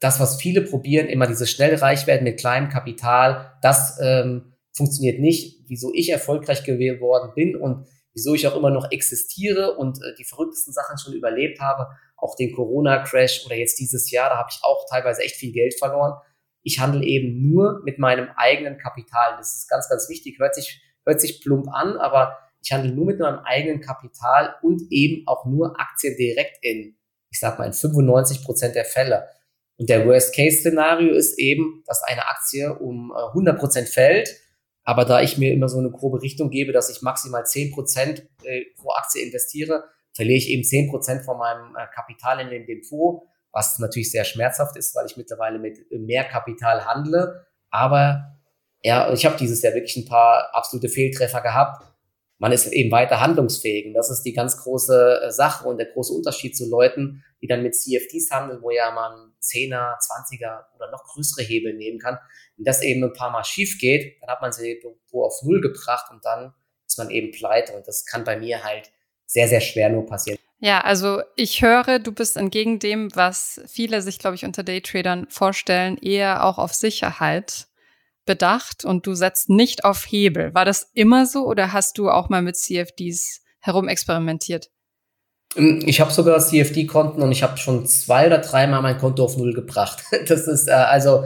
das, 0.00 0.18
was 0.18 0.40
viele 0.40 0.62
probieren, 0.62 1.08
immer 1.08 1.26
dieses 1.26 1.50
schnell 1.50 1.74
reich 1.76 2.06
werden 2.06 2.24
mit 2.24 2.40
kleinem 2.40 2.70
Kapital, 2.70 3.52
das 3.62 3.98
ähm, 4.02 4.54
funktioniert 4.72 5.20
nicht. 5.20 5.64
Wieso 5.68 5.92
ich 5.94 6.10
erfolgreich 6.10 6.64
geworden 6.64 7.32
bin 7.34 7.54
und 7.54 7.86
wieso 8.14 8.34
ich 8.34 8.46
auch 8.48 8.56
immer 8.56 8.70
noch 8.70 8.90
existiere 8.90 9.76
und 9.76 9.98
äh, 9.98 10.14
die 10.18 10.24
verrücktesten 10.24 10.72
Sachen 10.72 10.98
schon 10.98 11.12
überlebt 11.12 11.60
habe, 11.60 11.86
auch 12.16 12.34
den 12.34 12.52
Corona-Crash 12.52 13.44
oder 13.46 13.56
jetzt 13.56 13.78
dieses 13.78 14.10
Jahr, 14.10 14.30
da 14.30 14.38
habe 14.38 14.48
ich 14.50 14.58
auch 14.62 14.86
teilweise 14.90 15.22
echt 15.22 15.36
viel 15.36 15.52
Geld 15.52 15.78
verloren. 15.78 16.14
Ich 16.62 16.78
handle 16.80 17.04
eben 17.04 17.50
nur 17.50 17.82
mit 17.84 17.98
meinem 17.98 18.28
eigenen 18.36 18.78
Kapital. 18.78 19.36
Das 19.38 19.54
ist 19.54 19.68
ganz, 19.68 19.88
ganz 19.88 20.08
wichtig. 20.08 20.38
Hört 20.38 20.54
sich, 20.54 20.82
hört 21.06 21.20
sich 21.20 21.40
plump 21.40 21.68
an, 21.72 21.96
aber 21.96 22.38
ich 22.62 22.72
handle 22.72 22.92
nur 22.92 23.06
mit 23.06 23.18
meinem 23.18 23.40
eigenen 23.40 23.80
Kapital 23.80 24.54
und 24.62 24.82
eben 24.90 25.26
auch 25.26 25.46
nur 25.46 25.78
Aktien 25.80 26.16
direkt 26.16 26.58
in, 26.62 26.96
ich 27.30 27.38
sag 27.38 27.58
mal, 27.58 27.66
in 27.66 27.72
95 27.72 28.44
Prozent 28.44 28.74
der 28.74 28.84
Fälle. 28.84 29.28
Und 29.78 29.88
der 29.88 30.06
Worst-Case-Szenario 30.06 31.14
ist 31.14 31.38
eben, 31.38 31.82
dass 31.86 32.02
eine 32.02 32.28
Aktie 32.28 32.78
um 32.78 33.12
100 33.12 33.54
äh, 33.54 33.58
Prozent 33.58 33.88
fällt. 33.88 34.36
Aber 34.84 35.04
da 35.04 35.22
ich 35.22 35.38
mir 35.38 35.52
immer 35.52 35.68
so 35.68 35.78
eine 35.78 35.90
grobe 35.90 36.20
Richtung 36.20 36.50
gebe, 36.50 36.72
dass 36.72 36.90
ich 36.90 37.00
maximal 37.00 37.46
10 37.46 37.72
Prozent 37.72 38.28
äh, 38.42 38.64
pro 38.76 38.90
Aktie 38.90 39.22
investiere, 39.22 39.84
verliere 40.12 40.36
ich 40.36 40.50
eben 40.50 40.64
10 40.64 40.90
Prozent 40.90 41.24
von 41.24 41.38
meinem 41.38 41.74
äh, 41.76 41.86
Kapital 41.94 42.40
in 42.40 42.50
den 42.50 42.66
Depot, 42.66 43.22
was 43.52 43.78
natürlich 43.78 44.10
sehr 44.10 44.24
schmerzhaft 44.24 44.76
ist, 44.76 44.94
weil 44.94 45.06
ich 45.06 45.16
mittlerweile 45.16 45.58
mit 45.58 45.78
mehr 45.90 46.24
Kapital 46.24 46.84
handle. 46.84 47.46
Aber 47.70 48.36
ja, 48.82 49.12
ich 49.12 49.24
habe 49.24 49.36
dieses 49.36 49.62
Jahr 49.62 49.74
wirklich 49.74 49.96
ein 49.96 50.06
paar 50.06 50.54
absolute 50.54 50.88
Fehltreffer 50.88 51.40
gehabt. 51.40 51.89
Man 52.40 52.52
ist 52.52 52.66
eben 52.72 52.90
weiter 52.90 53.20
handlungsfähig. 53.20 53.86
Und 53.86 53.92
das 53.92 54.10
ist 54.10 54.22
die 54.22 54.32
ganz 54.32 54.56
große 54.56 55.20
äh, 55.24 55.30
Sache 55.30 55.68
und 55.68 55.76
der 55.76 55.86
große 55.92 56.12
Unterschied 56.12 56.56
zu 56.56 56.68
Leuten, 56.68 57.22
die 57.42 57.46
dann 57.46 57.62
mit 57.62 57.76
CFDs 57.76 58.30
handeln, 58.30 58.62
wo 58.62 58.70
ja 58.70 58.90
man 58.90 59.34
10er, 59.42 59.98
20er 59.98 60.64
oder 60.74 60.90
noch 60.90 61.04
größere 61.04 61.44
Hebel 61.44 61.74
nehmen 61.74 61.98
kann. 61.98 62.18
Wenn 62.56 62.64
das 62.64 62.82
eben 62.82 63.04
ein 63.04 63.12
paar 63.12 63.30
Mal 63.30 63.44
schief 63.44 63.78
geht, 63.78 64.20
dann 64.22 64.30
hat 64.30 64.40
man 64.40 64.52
sie 64.52 64.82
auf 65.12 65.42
Null 65.42 65.60
gebracht 65.60 66.10
und 66.10 66.24
dann 66.24 66.54
ist 66.86 66.96
man 66.96 67.10
eben 67.10 67.30
pleite. 67.30 67.74
Und 67.74 67.86
das 67.86 68.06
kann 68.06 68.24
bei 68.24 68.38
mir 68.38 68.64
halt 68.64 68.90
sehr, 69.26 69.46
sehr 69.46 69.60
schwer 69.60 69.90
nur 69.90 70.06
passieren. 70.06 70.38
Ja, 70.60 70.80
also 70.80 71.22
ich 71.36 71.60
höre, 71.60 71.98
du 71.98 72.12
bist 72.12 72.38
entgegen 72.38 72.78
dem, 72.78 73.14
was 73.14 73.60
viele 73.66 74.00
sich, 74.00 74.18
glaube 74.18 74.36
ich, 74.36 74.46
unter 74.46 74.62
Daytradern 74.62 75.26
vorstellen, 75.28 75.98
eher 75.98 76.44
auch 76.44 76.56
auf 76.56 76.72
Sicherheit 76.72 77.66
bedacht 78.30 78.84
und 78.84 79.08
du 79.08 79.14
setzt 79.14 79.50
nicht 79.50 79.84
auf 79.84 80.04
Hebel. 80.08 80.54
War 80.54 80.64
das 80.64 80.88
immer 80.94 81.26
so 81.26 81.46
oder 81.46 81.72
hast 81.72 81.98
du 81.98 82.08
auch 82.08 82.28
mal 82.28 82.42
mit 82.42 82.56
CFDs 82.56 83.42
herumexperimentiert? 83.58 84.70
Ähm, 85.56 85.82
ich 85.84 86.00
habe 86.00 86.12
sogar 86.12 86.38
CFD-Konten 86.38 87.22
und 87.22 87.32
ich 87.32 87.42
habe 87.42 87.58
schon 87.58 87.86
zwei 87.86 88.28
oder 88.28 88.38
dreimal 88.38 88.82
mein 88.82 88.98
Konto 88.98 89.24
auf 89.24 89.36
Null 89.36 89.52
gebracht. 89.52 90.04
Das 90.28 90.46
ist 90.46 90.68
äh, 90.68 90.74
also 90.74 91.24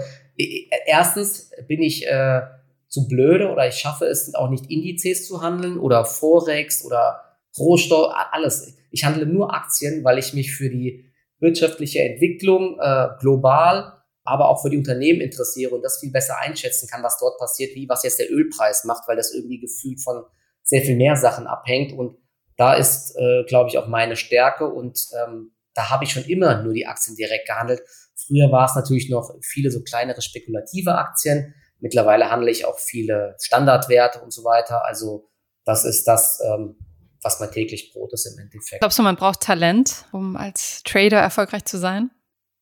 erstens 0.86 1.50
bin 1.68 1.82
ich 1.82 2.06
äh, 2.06 2.40
zu 2.88 3.06
blöde 3.06 3.50
oder 3.50 3.68
ich 3.68 3.74
schaffe 3.74 4.06
es 4.06 4.34
auch 4.34 4.48
nicht 4.48 4.70
Indizes 4.70 5.28
zu 5.28 5.42
handeln 5.42 5.78
oder 5.78 6.06
Forex 6.06 6.86
oder 6.86 7.20
Rohstoff, 7.58 8.14
alles. 8.32 8.78
Ich 8.90 9.04
handle 9.04 9.26
nur 9.26 9.52
Aktien, 9.52 10.04
weil 10.04 10.18
ich 10.18 10.32
mich 10.32 10.54
für 10.54 10.70
die 10.70 11.04
wirtschaftliche 11.38 11.98
Entwicklung 11.98 12.78
äh, 12.80 13.08
global, 13.20 13.92
aber 14.24 14.48
auch 14.48 14.62
für 14.62 14.70
die 14.70 14.78
Unternehmen 14.78 15.20
interessiere 15.20 15.74
und 15.74 15.82
das 15.82 15.98
viel 16.00 16.10
besser 16.10 16.38
einschätzen 16.38 16.88
kann, 16.88 17.02
was 17.02 17.18
dort 17.18 17.38
passiert, 17.38 17.74
wie 17.74 17.88
was 17.88 18.02
jetzt 18.02 18.18
der 18.18 18.32
Ölpreis 18.32 18.84
macht, 18.84 19.06
weil 19.06 19.16
das 19.16 19.32
irgendwie 19.32 19.60
gefühlt 19.60 20.00
von 20.00 20.24
sehr 20.62 20.80
viel 20.80 20.96
mehr 20.96 21.14
Sachen 21.14 21.46
abhängt. 21.46 21.92
Und 21.92 22.16
da 22.56 22.74
ist, 22.74 23.14
äh, 23.16 23.44
glaube 23.44 23.68
ich, 23.68 23.78
auch 23.78 23.86
meine 23.86 24.16
Stärke 24.16 24.66
und 24.66 24.98
ähm, 25.22 25.52
da 25.74 25.90
habe 25.90 26.04
ich 26.04 26.12
schon 26.12 26.24
immer 26.24 26.62
nur 26.62 26.72
die 26.72 26.86
Aktien 26.86 27.16
direkt 27.16 27.48
gehandelt. 27.48 27.82
Früher 28.16 28.50
war 28.50 28.64
es 28.64 28.74
natürlich 28.74 29.10
noch 29.10 29.34
viele 29.42 29.70
so 29.70 29.82
kleinere 29.82 30.22
spekulative 30.22 30.94
Aktien. 30.94 31.54
Mittlerweile 31.80 32.30
handle 32.30 32.50
ich 32.50 32.64
auch 32.64 32.78
viele 32.78 33.36
Standardwerte 33.40 34.20
und 34.20 34.32
so 34.32 34.44
weiter. 34.44 34.86
Also 34.86 35.28
das 35.64 35.84
ist 35.84 36.04
das, 36.04 36.40
ähm, 36.40 36.76
was 37.20 37.40
mein 37.40 37.50
täglich 37.50 37.92
Brot 37.92 38.12
ist 38.12 38.26
im 38.26 38.38
Endeffekt. 38.38 38.80
Glaubst 38.80 38.98
du, 38.98 39.02
man 39.02 39.16
braucht 39.16 39.40
Talent, 39.40 40.06
um 40.12 40.36
als 40.36 40.82
Trader 40.84 41.18
erfolgreich 41.18 41.64
zu 41.64 41.78
sein? 41.78 42.10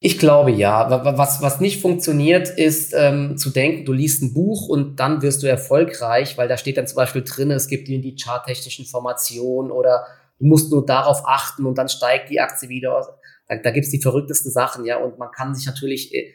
Ich 0.04 0.18
glaube 0.18 0.50
ja. 0.50 0.90
Was, 1.16 1.42
was 1.42 1.60
nicht 1.60 1.80
funktioniert, 1.80 2.50
ist 2.50 2.92
ähm, 2.92 3.36
zu 3.38 3.50
denken, 3.50 3.84
du 3.84 3.92
liest 3.92 4.20
ein 4.20 4.34
Buch 4.34 4.68
und 4.68 4.96
dann 4.96 5.22
wirst 5.22 5.44
du 5.44 5.46
erfolgreich, 5.46 6.36
weil 6.36 6.48
da 6.48 6.56
steht 6.56 6.76
dann 6.76 6.88
zum 6.88 6.96
Beispiel 6.96 7.22
drin, 7.22 7.52
es 7.52 7.68
gibt 7.68 7.86
dir 7.86 8.00
die 8.00 8.16
charttechnischen 8.16 8.84
Formationen 8.84 9.70
oder 9.70 10.04
du 10.40 10.46
musst 10.46 10.72
nur 10.72 10.84
darauf 10.84 11.22
achten 11.24 11.66
und 11.66 11.78
dann 11.78 11.88
steigt 11.88 12.30
die 12.30 12.40
Aktie 12.40 12.68
wieder. 12.68 13.16
da, 13.48 13.54
da 13.54 13.70
gibt's 13.70 13.90
die 13.90 14.02
verrücktesten 14.02 14.50
Sachen, 14.50 14.84
ja, 14.84 14.96
und 14.96 15.20
man 15.20 15.30
kann 15.30 15.54
sich 15.54 15.66
natürlich, 15.66 16.12
äh, 16.12 16.32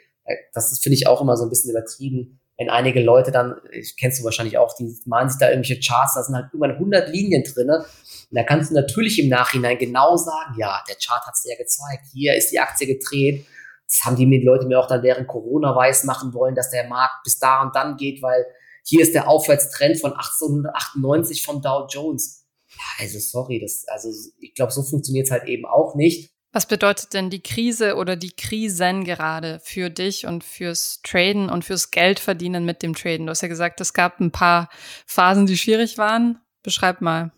das 0.53 0.80
finde 0.80 0.95
ich 0.95 1.06
auch 1.06 1.19
immer 1.19 1.36
so 1.36 1.43
ein 1.43 1.49
bisschen 1.49 1.71
übertrieben, 1.71 2.39
wenn 2.58 2.69
einige 2.69 3.01
Leute 3.01 3.32
dann, 3.32 3.56
ich 3.69 3.97
kennst 3.97 4.21
du 4.21 4.23
wahrscheinlich 4.23 4.58
auch, 4.58 4.77
die 4.77 4.95
malen 5.06 5.30
sich 5.30 5.39
da 5.39 5.49
irgendwelche 5.49 5.82
Charts, 5.82 6.13
da 6.15 6.23
sind 6.23 6.36
halt 6.36 6.45
irgendwann 6.53 6.71
100 6.71 7.10
Linien 7.10 7.43
drinne. 7.43 7.80
Und 7.80 8.36
da 8.36 8.43
kannst 8.43 8.71
du 8.71 8.75
natürlich 8.75 9.19
im 9.19 9.27
Nachhinein 9.27 9.77
genau 9.77 10.15
sagen, 10.15 10.56
ja, 10.58 10.82
der 10.88 10.95
Chart 10.95 11.21
hat's 11.25 11.43
dir 11.43 11.51
ja 11.51 11.58
gezeigt, 11.58 12.06
hier 12.13 12.34
ist 12.34 12.51
die 12.51 12.60
Aktie 12.60 12.88
gedreht. 12.88 13.45
Das 13.88 14.02
haben 14.04 14.15
die 14.17 14.43
Leute 14.43 14.65
mir 14.65 14.80
auch 14.80 14.88
dann 14.88 15.04
während 15.04 15.28
Corona 15.28 15.76
weiß 15.76 16.04
machen 16.04 16.34
wollen, 16.34 16.56
dass 16.56 16.71
der 16.71 16.88
Markt 16.88 17.23
bis 17.23 17.39
da 17.39 17.62
und 17.62 17.76
dann 17.76 17.95
geht, 17.95 18.21
weil 18.21 18.45
hier 18.84 19.02
ist 19.02 19.13
der 19.13 19.28
Aufwärtstrend 19.30 20.00
von 20.00 20.13
1898 20.13 21.43
vom 21.43 21.62
Dow 21.62 21.88
Jones. 21.89 22.45
Ja, 22.69 23.04
also 23.04 23.19
sorry, 23.19 23.60
das, 23.60 23.86
also 23.88 24.10
ich 24.39 24.54
glaube, 24.54 24.71
so 24.71 24.84
funktioniert's 24.84 25.32
halt 25.32 25.47
eben 25.47 25.65
auch 25.65 25.95
nicht. 25.95 26.32
Was 26.54 26.65
bedeutet 26.65 27.13
denn 27.13 27.30
die 27.30 27.41
Krise 27.41 27.95
oder 27.95 28.15
die 28.15 28.32
Krisen 28.32 29.04
gerade 29.04 29.60
für 29.63 29.89
dich 29.89 30.26
und 30.26 30.43
fürs 30.43 31.02
Traden 31.04 31.50
und 31.50 31.65
fürs 31.65 31.91
Geldverdienen 31.91 32.65
mit 32.65 32.82
dem 32.82 32.95
Traden? 32.95 33.26
Du 33.26 33.32
hast 33.32 33.41
ja 33.41 33.47
gesagt, 33.47 33.82
es 33.82 33.93
gab 33.93 34.19
ein 34.19 34.32
paar 34.32 34.69
Phasen, 35.06 35.45
die 35.45 35.58
schwierig 35.58 35.97
waren. 35.97 36.39
Beschreib 36.63 37.02
mal. 37.02 37.32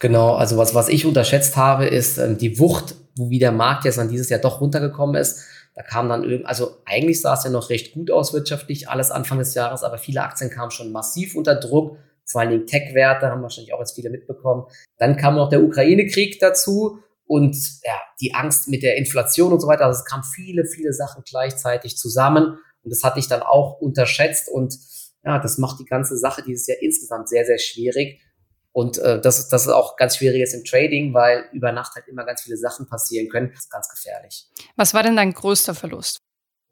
Genau, 0.00 0.34
also 0.34 0.56
was, 0.56 0.74
was 0.74 0.88
ich 0.88 1.06
unterschätzt 1.06 1.56
habe, 1.56 1.86
ist 1.86 2.18
ähm, 2.18 2.36
die 2.36 2.58
Wucht, 2.58 2.96
wie 3.16 3.38
der 3.38 3.52
Markt 3.52 3.84
jetzt 3.84 3.98
an 3.98 4.08
dieses 4.08 4.28
Jahr 4.28 4.40
doch 4.40 4.60
runtergekommen 4.60 5.14
ist. 5.14 5.44
Da 5.74 5.82
kam 5.82 6.08
dann 6.08 6.22
irgendwie, 6.22 6.46
also 6.46 6.76
eigentlich 6.84 7.20
sah 7.20 7.34
es 7.34 7.44
ja 7.44 7.50
noch 7.50 7.68
recht 7.68 7.94
gut 7.94 8.10
aus 8.10 8.32
wirtschaftlich, 8.32 8.88
alles 8.88 9.10
Anfang 9.10 9.38
des 9.38 9.54
Jahres, 9.54 9.82
aber 9.82 9.98
viele 9.98 10.22
Aktien 10.22 10.50
kamen 10.50 10.70
schon 10.70 10.92
massiv 10.92 11.34
unter 11.34 11.56
Druck. 11.56 11.98
Vor 12.24 12.40
allen 12.40 12.50
Dingen 12.50 12.66
Tech-Werte 12.66 13.28
haben 13.28 13.42
wahrscheinlich 13.42 13.74
auch 13.74 13.80
jetzt 13.80 13.96
viele 13.96 14.10
mitbekommen. 14.10 14.66
Dann 14.98 15.16
kam 15.16 15.34
noch 15.34 15.48
der 15.48 15.62
Ukraine-Krieg 15.62 16.38
dazu 16.38 17.00
und 17.26 17.56
ja, 17.84 18.00
die 18.20 18.34
Angst 18.34 18.68
mit 18.68 18.82
der 18.82 18.96
Inflation 18.96 19.52
und 19.52 19.60
so 19.60 19.66
weiter. 19.66 19.86
Also 19.86 20.00
es 20.00 20.04
kamen 20.04 20.22
viele, 20.22 20.64
viele 20.64 20.92
Sachen 20.92 21.22
gleichzeitig 21.28 21.96
zusammen 21.96 22.58
und 22.82 22.90
das 22.90 23.02
hatte 23.02 23.18
ich 23.18 23.28
dann 23.28 23.42
auch 23.42 23.80
unterschätzt 23.80 24.48
und 24.48 24.74
ja, 25.24 25.38
das 25.38 25.58
macht 25.58 25.80
die 25.80 25.86
ganze 25.86 26.16
Sache 26.18 26.42
dieses 26.42 26.66
Jahr 26.66 26.78
insgesamt 26.80 27.28
sehr, 27.28 27.44
sehr 27.46 27.58
schwierig. 27.58 28.20
Und 28.74 28.98
äh, 28.98 29.20
das, 29.20 29.38
ist, 29.38 29.50
das 29.50 29.66
ist 29.66 29.72
auch 29.72 29.96
ganz 29.96 30.16
schwierig 30.16 30.40
jetzt 30.40 30.52
im 30.52 30.64
Trading, 30.64 31.14
weil 31.14 31.44
über 31.52 31.70
Nacht 31.70 31.94
halt 31.94 32.08
immer 32.08 32.24
ganz 32.24 32.42
viele 32.42 32.56
Sachen 32.56 32.88
passieren 32.88 33.28
können. 33.28 33.50
Das 33.54 33.66
ist 33.66 33.70
ganz 33.70 33.88
gefährlich. 33.88 34.48
Was 34.74 34.94
war 34.94 35.04
denn 35.04 35.14
dein 35.14 35.32
größter 35.32 35.76
Verlust? 35.76 36.18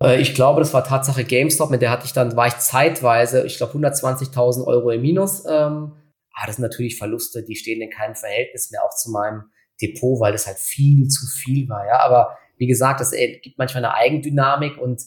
Äh, 0.03 0.21
ich 0.21 0.35
glaube, 0.35 0.61
das 0.61 0.75
war 0.75 0.83
Tatsache 0.83 1.23
GameStop. 1.23 1.71
Mit 1.71 1.81
der 1.81 1.93
hatte 1.93 2.05
ich 2.05 2.13
dann, 2.13 2.35
war 2.35 2.49
ich 2.49 2.59
zeitweise, 2.59 3.47
ich 3.47 3.57
glaube, 3.57 3.79
120.000 3.79 4.67
Euro 4.67 4.91
im 4.91 5.01
Minus. 5.01 5.45
Ähm, 5.47 5.93
ah, 6.35 6.47
das 6.47 6.57
sind 6.57 6.65
natürlich 6.65 6.99
Verluste, 6.99 7.45
die 7.45 7.55
stehen 7.55 7.81
in 7.81 7.91
keinem 7.91 8.17
Verhältnis 8.17 8.73
mehr 8.73 8.83
auch 8.83 8.97
zu 8.97 9.13
meinem 9.13 9.45
Depot, 9.81 10.19
weil 10.21 10.33
das 10.33 10.49
halt 10.49 10.59
viel 10.59 11.07
zu 11.07 11.25
viel 11.27 11.69
war, 11.69 11.87
ja. 11.87 12.01
Aber 12.01 12.37
wie 12.57 12.67
gesagt, 12.67 12.99
das 12.99 13.13
äh, 13.13 13.39
gibt 13.39 13.59
manchmal 13.59 13.85
eine 13.85 13.95
Eigendynamik 13.95 14.77
und 14.77 15.01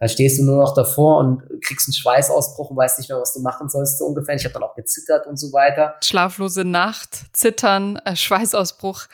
dann 0.00 0.08
stehst 0.08 0.40
du 0.40 0.44
nur 0.44 0.56
noch 0.56 0.74
davor 0.74 1.18
und 1.18 1.42
kriegst 1.62 1.86
einen 1.86 1.92
Schweißausbruch 1.92 2.70
und 2.70 2.76
weißt 2.78 2.98
nicht 2.98 3.10
mehr, 3.10 3.20
was 3.20 3.34
du 3.34 3.40
machen 3.40 3.68
sollst, 3.68 3.98
so 3.98 4.06
ungefähr. 4.06 4.34
Ich 4.34 4.44
habe 4.44 4.54
dann 4.54 4.62
auch 4.62 4.74
gezittert 4.74 5.26
und 5.26 5.36
so 5.36 5.52
weiter. 5.52 5.96
Schlaflose 6.02 6.64
Nacht, 6.64 7.26
Zittern, 7.34 7.96
äh, 8.06 8.16
Schweißausbruch. 8.16 9.04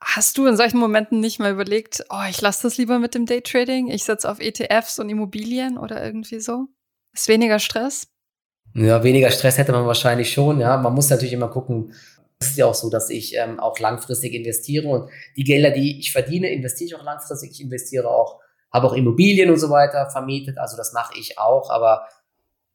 Hast 0.00 0.38
du 0.38 0.46
in 0.46 0.56
solchen 0.56 0.78
Momenten 0.78 1.18
nicht 1.18 1.40
mal 1.40 1.50
überlegt, 1.50 2.04
oh, 2.08 2.22
ich 2.30 2.40
lasse 2.40 2.62
das 2.62 2.78
lieber 2.78 3.00
mit 3.00 3.16
dem 3.16 3.26
Daytrading, 3.26 3.88
ich 3.88 4.04
setze 4.04 4.30
auf 4.30 4.38
ETFs 4.38 5.00
und 5.00 5.08
Immobilien 5.08 5.76
oder 5.76 6.04
irgendwie 6.04 6.38
so? 6.38 6.68
Ist 7.12 7.26
weniger 7.26 7.58
Stress? 7.58 8.06
Ja, 8.74 9.02
weniger 9.02 9.30
Stress 9.30 9.58
hätte 9.58 9.72
man 9.72 9.86
wahrscheinlich 9.86 10.32
schon, 10.32 10.60
ja. 10.60 10.76
Man 10.76 10.94
muss 10.94 11.10
natürlich 11.10 11.32
immer 11.32 11.48
gucken, 11.48 11.92
es 12.38 12.50
ist 12.50 12.58
ja 12.58 12.66
auch 12.66 12.74
so, 12.74 12.90
dass 12.90 13.10
ich 13.10 13.34
ähm, 13.36 13.58
auch 13.58 13.78
langfristig 13.80 14.34
investiere 14.34 14.86
und 14.86 15.10
die 15.36 15.44
Gelder, 15.44 15.72
die 15.72 15.98
ich 15.98 16.12
verdiene, 16.12 16.48
investiere 16.50 16.86
ich 16.86 16.94
auch 16.94 17.04
langfristig. 17.04 17.50
Ich 17.52 17.60
investiere 17.60 18.08
auch, 18.08 18.40
habe 18.72 18.86
auch 18.86 18.94
Immobilien 18.94 19.50
und 19.50 19.58
so 19.58 19.70
weiter 19.70 20.08
vermietet, 20.10 20.58
also 20.58 20.76
das 20.76 20.92
mache 20.92 21.18
ich 21.18 21.38
auch, 21.38 21.70
aber 21.70 22.08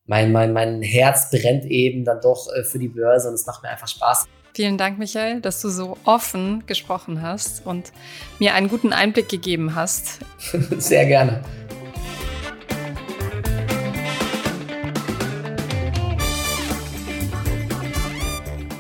mein, 0.06 0.32
mein, 0.32 0.54
mein 0.54 0.82
Herz 0.82 1.30
brennt 1.32 1.66
eben 1.66 2.06
dann 2.06 2.22
doch 2.22 2.48
äh, 2.56 2.64
für 2.64 2.80
die 2.80 2.88
Börse 2.88 3.28
und 3.28 3.34
es 3.34 3.46
macht 3.46 3.64
mir 3.64 3.70
einfach 3.70 3.88
Spaß. 3.88 4.26
Vielen 4.54 4.78
Dank, 4.78 4.98
Michael, 4.98 5.42
dass 5.42 5.62
du 5.62 5.70
so 5.70 5.98
offen 6.06 6.64
gesprochen 6.66 7.22
hast 7.22 7.66
und 7.66 7.92
mir 8.40 8.54
einen 8.54 8.70
guten 8.70 8.94
Einblick 8.94 9.30
gegeben 9.30 9.76
hast. 9.76 10.20
Sehr 10.78 11.06
gerne. 11.06 11.44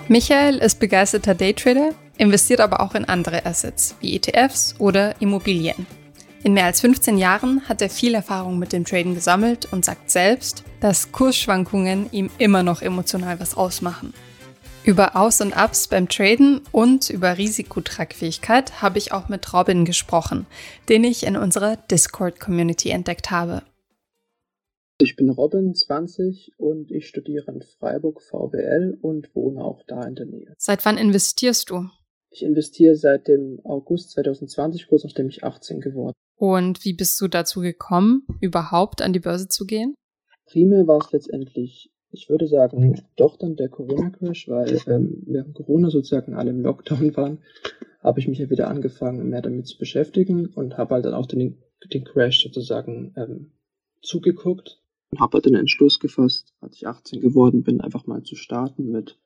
Michael 0.08 0.60
ist 0.60 0.80
begeisterter 0.80 1.36
Daytrader, 1.36 1.92
investiert 2.18 2.62
aber 2.62 2.80
auch 2.80 2.96
in 2.96 3.04
andere 3.04 3.46
Assets 3.46 3.96
wie 4.00 4.16
ETFs 4.16 4.76
oder 4.80 5.22
Immobilien. 5.22 5.86
In 6.48 6.54
mehr 6.54 6.64
als 6.64 6.80
15 6.80 7.18
Jahren 7.18 7.68
hat 7.68 7.82
er 7.82 7.90
viel 7.90 8.14
Erfahrung 8.14 8.58
mit 8.58 8.72
dem 8.72 8.86
Traden 8.86 9.16
gesammelt 9.16 9.68
und 9.74 9.84
sagt 9.84 10.10
selbst, 10.10 10.64
dass 10.80 11.12
Kursschwankungen 11.12 12.08
ihm 12.14 12.30
immer 12.38 12.64
noch 12.64 12.82
emotional 12.82 13.42
was 13.42 13.58
ausmachen. 13.58 14.14
Über 14.86 15.18
Aus 15.18 15.42
und 15.42 15.58
Ups 15.58 15.90
beim 15.90 16.08
Traden 16.08 16.62
und 16.72 17.10
über 17.10 17.38
Risikotragfähigkeit 17.38 18.82
habe 18.82 18.98
ich 18.98 19.12
auch 19.12 19.28
mit 19.28 19.54
Robin 19.54 19.84
gesprochen, 19.84 20.46
den 20.88 21.04
ich 21.04 21.26
in 21.26 21.36
unserer 21.36 21.76
Discord-Community 21.76 22.92
entdeckt 22.92 23.30
habe. 23.30 23.64
Ich 25.00 25.18
bin 25.18 25.30
Robin, 25.30 25.76
20 25.76 26.54
und 26.56 26.92
ich 26.92 27.10
studiere 27.10 27.52
in 27.52 27.62
Freiburg 27.62 28.22
VWL 28.22 28.98
und 29.02 29.36
wohne 29.36 29.66
auch 29.66 29.84
da 29.86 30.02
in 30.04 30.16
der 30.16 30.28
Nähe. 30.28 30.54
Seit 30.58 30.86
wann 30.86 30.98
investierst 30.98 31.70
du? 31.72 31.90
Ich 32.30 32.42
investiere 32.42 32.96
seit 32.96 33.28
dem 33.28 33.60
August 33.66 34.12
2020, 34.12 34.88
kurz 34.88 35.04
nachdem 35.04 35.28
ich 35.28 35.44
18 35.44 35.82
geworden 35.82 36.14
bin. 36.14 36.27
Und 36.38 36.86
wie 36.86 36.94
bist 36.94 37.20
du 37.20 37.28
dazu 37.28 37.62
gekommen, 37.62 38.26
überhaupt 38.40 39.02
an 39.02 39.12
die 39.12 39.20
Börse 39.20 39.50
zu 39.50 39.66
gehen? 39.66 39.96
Primär 40.46 40.88
war 40.88 41.00
es 41.00 41.12
letztendlich, 41.12 41.92
ich 42.12 42.30
würde 42.30 42.48
sagen, 42.48 43.02
doch 43.16 43.38
dann 43.38 43.56
der 43.56 43.70
Corona-Crash, 43.70 44.48
weil 44.48 44.80
ähm, 44.88 45.24
während 45.26 45.56
Corona 45.56 45.90
sozusagen 45.90 46.36
alle 46.36 46.52
im 46.52 46.62
Lockdown 46.62 47.16
waren, 47.18 47.40
habe 48.02 48.20
ich 48.20 48.28
mich 48.28 48.38
ja 48.38 48.50
wieder 48.50 48.70
angefangen, 48.70 49.30
mehr 49.30 49.42
damit 49.42 49.68
zu 49.68 49.78
beschäftigen 49.78 50.46
und 50.46 50.78
habe 50.78 50.96
halt 50.96 51.06
dann 51.06 51.16
auch 51.16 51.26
den, 51.26 51.58
den 51.92 52.06
Crash 52.06 52.44
sozusagen 52.44 53.14
ähm, 53.18 53.52
zugeguckt 54.02 54.80
und 55.10 55.20
habe 55.20 55.42
den 55.42 55.56
Entschluss 55.56 56.00
gefasst, 56.00 56.54
als 56.62 56.76
ich 56.76 56.88
18 56.88 57.20
geworden 57.20 57.64
bin, 57.64 57.82
einfach 57.82 58.06
mal 58.06 58.22
zu 58.24 58.36
starten 58.36 58.92
mit 58.92 59.18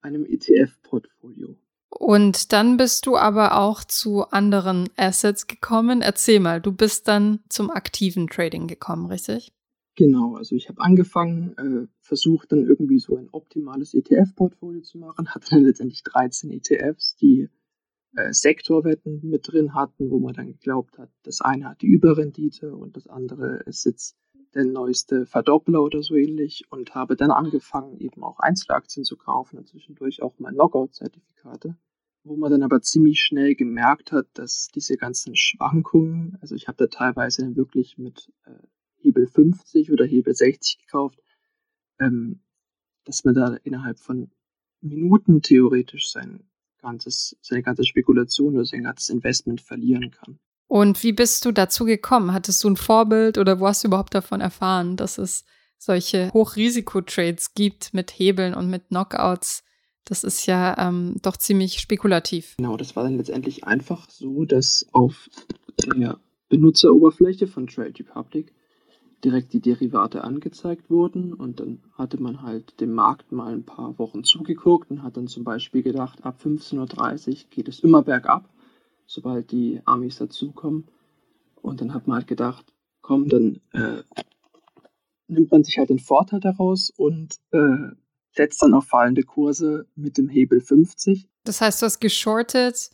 einem 0.00 0.26
ETF-Portfolio. 0.26 1.56
Und 1.90 2.52
dann 2.52 2.76
bist 2.76 3.06
du 3.06 3.16
aber 3.16 3.58
auch 3.58 3.82
zu 3.82 4.24
anderen 4.28 4.88
Assets 4.96 5.46
gekommen. 5.46 6.02
Erzähl 6.02 6.40
mal, 6.40 6.60
du 6.60 6.72
bist 6.72 7.08
dann 7.08 7.40
zum 7.48 7.70
aktiven 7.70 8.26
Trading 8.28 8.66
gekommen, 8.66 9.06
richtig? 9.06 9.52
Genau, 9.96 10.36
also 10.36 10.54
ich 10.54 10.68
habe 10.68 10.80
angefangen, 10.80 11.56
äh, 11.58 11.88
versucht 12.00 12.52
dann 12.52 12.64
irgendwie 12.64 13.00
so 13.00 13.16
ein 13.16 13.28
optimales 13.32 13.94
ETF-Portfolio 13.94 14.82
zu 14.82 14.98
machen, 14.98 15.28
hatte 15.34 15.50
dann 15.50 15.64
letztendlich 15.64 16.04
13 16.04 16.52
ETFs, 16.52 17.16
die 17.16 17.48
äh, 18.14 18.32
Sektorwetten 18.32 19.20
mit 19.28 19.48
drin 19.48 19.74
hatten, 19.74 20.10
wo 20.10 20.20
man 20.20 20.34
dann 20.34 20.46
geglaubt 20.46 20.98
hat, 20.98 21.10
das 21.24 21.40
eine 21.40 21.70
hat 21.70 21.82
die 21.82 21.88
Überrendite 21.88 22.76
und 22.76 22.96
das 22.96 23.08
andere 23.08 23.64
ist 23.66 23.84
jetzt 23.86 24.16
der 24.54 24.64
neueste 24.64 25.26
Verdoppler 25.26 25.82
oder 25.82 26.02
so 26.02 26.14
ähnlich 26.14 26.64
und 26.70 26.94
habe 26.94 27.16
dann 27.16 27.30
angefangen, 27.30 27.98
eben 27.98 28.22
auch 28.22 28.40
Einzelaktien 28.40 29.04
zu 29.04 29.16
kaufen 29.16 29.58
und 29.58 29.68
zwischendurch 29.68 30.22
auch 30.22 30.38
mal 30.38 30.52
Knockout-Zertifikate, 30.52 31.76
wo 32.24 32.36
man 32.36 32.50
dann 32.50 32.62
aber 32.62 32.80
ziemlich 32.80 33.22
schnell 33.22 33.54
gemerkt 33.54 34.12
hat, 34.12 34.26
dass 34.34 34.68
diese 34.68 34.96
ganzen 34.96 35.36
Schwankungen, 35.36 36.38
also 36.40 36.54
ich 36.54 36.68
habe 36.68 36.76
da 36.78 36.86
teilweise 36.86 37.42
dann 37.42 37.56
wirklich 37.56 37.98
mit 37.98 38.32
äh, 38.44 38.50
Hebel 38.96 39.26
50 39.26 39.92
oder 39.92 40.04
Hebel 40.04 40.34
60 40.34 40.78
gekauft, 40.78 41.22
ähm, 42.00 42.40
dass 43.04 43.24
man 43.24 43.34
da 43.34 43.54
innerhalb 43.64 43.98
von 43.98 44.30
Minuten 44.80 45.42
theoretisch 45.42 46.10
sein 46.10 46.44
ganzes, 46.78 47.36
seine 47.40 47.62
ganze 47.62 47.84
Spekulation 47.84 48.54
oder 48.54 48.64
sein 48.64 48.84
ganzes 48.84 49.08
Investment 49.08 49.60
verlieren 49.60 50.10
kann. 50.10 50.38
Und 50.68 51.02
wie 51.02 51.12
bist 51.12 51.46
du 51.46 51.52
dazu 51.52 51.86
gekommen? 51.86 52.32
Hattest 52.32 52.62
du 52.62 52.68
ein 52.68 52.76
Vorbild 52.76 53.38
oder 53.38 53.58
wo 53.58 53.66
hast 53.66 53.82
du 53.82 53.88
überhaupt 53.88 54.14
davon 54.14 54.42
erfahren, 54.42 54.96
dass 54.96 55.16
es 55.16 55.44
solche 55.78 56.30
Hochrisikotrades 56.34 57.54
gibt 57.54 57.94
mit 57.94 58.10
Hebeln 58.10 58.54
und 58.54 58.68
mit 58.68 58.88
Knockouts? 58.88 59.64
Das 60.04 60.24
ist 60.24 60.46
ja 60.46 60.76
ähm, 60.78 61.16
doch 61.22 61.38
ziemlich 61.38 61.80
spekulativ. 61.80 62.54
Genau, 62.58 62.76
das 62.76 62.96
war 62.96 63.04
dann 63.04 63.16
letztendlich 63.16 63.64
einfach 63.64 64.08
so, 64.10 64.44
dass 64.44 64.86
auf 64.92 65.28
der 65.96 66.18
Benutzeroberfläche 66.50 67.46
von 67.46 67.66
Trade 67.66 67.94
Republic 68.00 68.52
direkt 69.24 69.52
die 69.52 69.60
Derivate 69.60 70.22
angezeigt 70.22 70.90
wurden 70.90 71.32
und 71.32 71.60
dann 71.60 71.80
hatte 71.94 72.22
man 72.22 72.42
halt 72.42 72.80
dem 72.80 72.92
Markt 72.92 73.32
mal 73.32 73.52
ein 73.52 73.64
paar 73.64 73.98
Wochen 73.98 74.22
zugeguckt 74.22 74.90
und 74.90 75.02
hat 75.02 75.16
dann 75.16 75.26
zum 75.26 75.44
Beispiel 75.44 75.82
gedacht, 75.82 76.24
ab 76.24 76.40
15.30 76.42 77.28
Uhr 77.28 77.36
geht 77.50 77.68
es 77.68 77.80
immer 77.80 78.02
bergab 78.02 78.48
sobald 79.08 79.50
die 79.50 79.80
Amis 79.84 80.18
dazukommen. 80.18 80.86
Und 81.60 81.80
dann 81.80 81.92
hat 81.92 82.06
man 82.06 82.18
halt 82.18 82.28
gedacht, 82.28 82.72
komm, 83.00 83.28
dann 83.28 83.60
äh, 83.72 84.02
nimmt 85.26 85.50
man 85.50 85.64
sich 85.64 85.78
halt 85.78 85.90
den 85.90 85.98
Vorteil 85.98 86.38
daraus 86.38 86.90
und 86.90 87.36
äh, 87.50 87.88
setzt 88.36 88.62
dann 88.62 88.74
auf 88.74 88.86
fallende 88.86 89.24
Kurse 89.24 89.86
mit 89.96 90.18
dem 90.18 90.28
Hebel 90.28 90.60
50. 90.60 91.28
Das 91.42 91.60
heißt, 91.60 91.82
du 91.82 91.86
hast 91.86 91.98
geschortet 91.98 92.90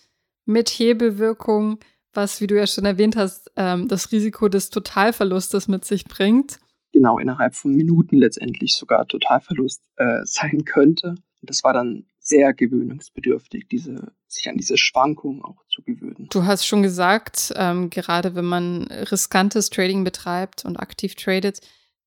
mit 0.47 0.71
Hebelwirkung, 0.71 1.81
was, 2.15 2.41
wie 2.41 2.47
du 2.47 2.57
ja 2.57 2.67
schon 2.67 2.85
erwähnt 2.85 3.17
hast, 3.17 3.51
ähm, 3.57 3.89
das 3.89 4.13
Risiko 4.13 4.49
des 4.49 4.71
Totalverlustes 4.71 5.69
mit 5.69 5.85
sich 5.85 6.05
bringt. 6.05 6.61
Genau, 6.93 7.19
innerhalb 7.19 7.57
von 7.57 7.75
Minuten 7.75 8.17
letztendlich 8.17 8.75
sogar 8.75 9.07
Totalverlust 9.07 9.83
äh, 9.97 10.21
sein 10.25 10.65
könnte. 10.65 11.09
Und 11.09 11.51
das 11.51 11.65
war 11.65 11.73
dann 11.73 12.07
sehr 12.25 12.55
gewöhnungsbedürftig, 12.55 13.69
diese, 13.69 14.13
sich 14.27 14.49
an 14.49 14.57
diese 14.57 14.79
Schwankungen 14.79 15.43
auch 15.43 15.63
zu 15.69 15.83
gewöhnen. 15.83 16.27
Du 16.31 16.45
hast 16.45 16.67
schon 16.67 16.83
gesagt, 16.83 17.53
ähm, 17.57 17.91
gerade 17.91 18.35
wenn 18.35 18.47
man 18.47 18.85
riskantes 18.85 19.69
Trading 19.69 20.05
betreibt 20.05 20.65
und 20.65 20.79
aktiv 20.79 21.15
tradet, 21.15 21.61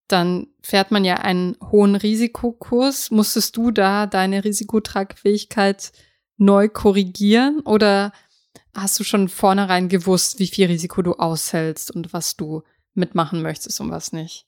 dann 0.08 0.48
fährt 0.62 0.92
man 0.92 1.06
ja 1.06 1.16
einen 1.16 1.56
hohen 1.72 1.96
Risikokurs. 1.96 3.12
Musstest 3.12 3.56
du 3.58 3.72
da 3.72 4.08
deine 4.08 4.44
Risikotragfähigkeit 4.44 5.92
neu 6.38 6.68
korrigieren 6.68 7.60
oder 7.62 8.12
hast 8.74 9.00
du 9.00 9.04
schon 9.04 9.30
vornherein 9.30 9.88
gewusst, 9.88 10.40
wie 10.40 10.48
viel 10.48 10.68
Risiko 10.68 11.02
du 11.04 11.14
aushältst 11.14 11.92
und 11.92 12.12
was 12.14 12.36
du 12.36 12.64
mitmachen 12.94 13.44
möchtest 13.44 13.80
und 13.82 13.92
was 13.92 14.14
nicht? 14.14 14.48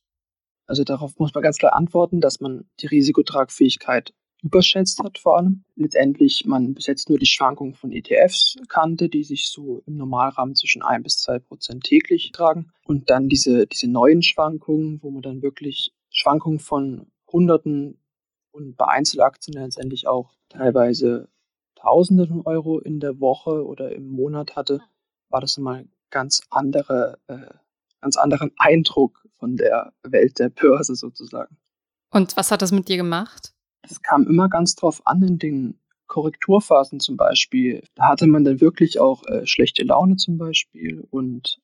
Also 0.65 0.83
darauf 0.83 1.17
muss 1.19 1.33
man 1.33 1.43
ganz 1.43 1.57
klar 1.57 1.73
antworten, 1.73 2.21
dass 2.21 2.39
man 2.39 2.69
die 2.79 2.87
Risikotragfähigkeit 2.87 4.13
überschätzt 4.41 4.99
hat 5.03 5.17
vor 5.17 5.37
allem. 5.37 5.63
Letztendlich, 5.75 6.45
man 6.45 6.73
bis 6.73 6.87
jetzt 6.87 7.09
nur 7.09 7.17
die 7.17 7.25
Schwankungen 7.25 7.75
von 7.75 7.91
ETFs 7.91 8.55
kannte, 8.67 9.09
die 9.09 9.23
sich 9.23 9.49
so 9.49 9.83
im 9.85 9.97
Normalrahmen 9.97 10.55
zwischen 10.55 10.81
1 10.81 11.03
bis 11.03 11.17
2 11.19 11.39
Prozent 11.39 11.83
täglich 11.83 12.31
tragen. 12.31 12.71
Und 12.85 13.09
dann 13.09 13.29
diese, 13.29 13.67
diese 13.67 13.89
neuen 13.89 14.21
Schwankungen, 14.21 15.01
wo 15.03 15.11
man 15.11 15.21
dann 15.21 15.41
wirklich 15.41 15.93
Schwankungen 16.09 16.59
von 16.59 17.07
Hunderten 17.31 17.99
und 18.51 18.77
bei 18.77 18.87
Einzelaktien 18.87 19.61
letztendlich 19.61 20.07
auch 20.07 20.33
teilweise 20.49 21.29
Tausende 21.75 22.27
von 22.27 22.41
Euro 22.45 22.79
in 22.79 22.99
der 22.99 23.21
Woche 23.21 23.65
oder 23.65 23.93
im 23.93 24.07
Monat 24.07 24.57
hatte, 24.57 24.81
war 25.29 25.39
das 25.39 25.57
mal 25.57 25.87
ganz 26.09 26.41
andere, 26.49 27.19
äh, 27.27 27.53
ganz 28.01 28.17
anderen 28.17 28.51
Eindruck 28.57 29.25
von 29.37 29.55
der 29.55 29.93
Welt 30.03 30.39
der 30.39 30.49
Börse 30.49 30.95
sozusagen. 30.95 31.57
Und 32.11 32.35
was 32.35 32.51
hat 32.51 32.61
das 32.61 32.73
mit 32.73 32.89
dir 32.89 32.97
gemacht? 32.97 33.53
Es 33.81 34.01
kam 34.01 34.27
immer 34.27 34.49
ganz 34.49 34.75
drauf 34.75 35.01
an 35.05 35.21
in 35.23 35.39
den 35.39 35.79
Korrekturphasen 36.07 36.99
zum 36.99 37.17
Beispiel. 37.17 37.83
Da 37.95 38.09
hatte 38.09 38.27
man 38.27 38.43
dann 38.43 38.61
wirklich 38.61 38.99
auch 38.99 39.25
äh, 39.27 39.45
schlechte 39.45 39.83
Laune 39.83 40.17
zum 40.17 40.37
Beispiel 40.37 41.07
und 41.09 41.59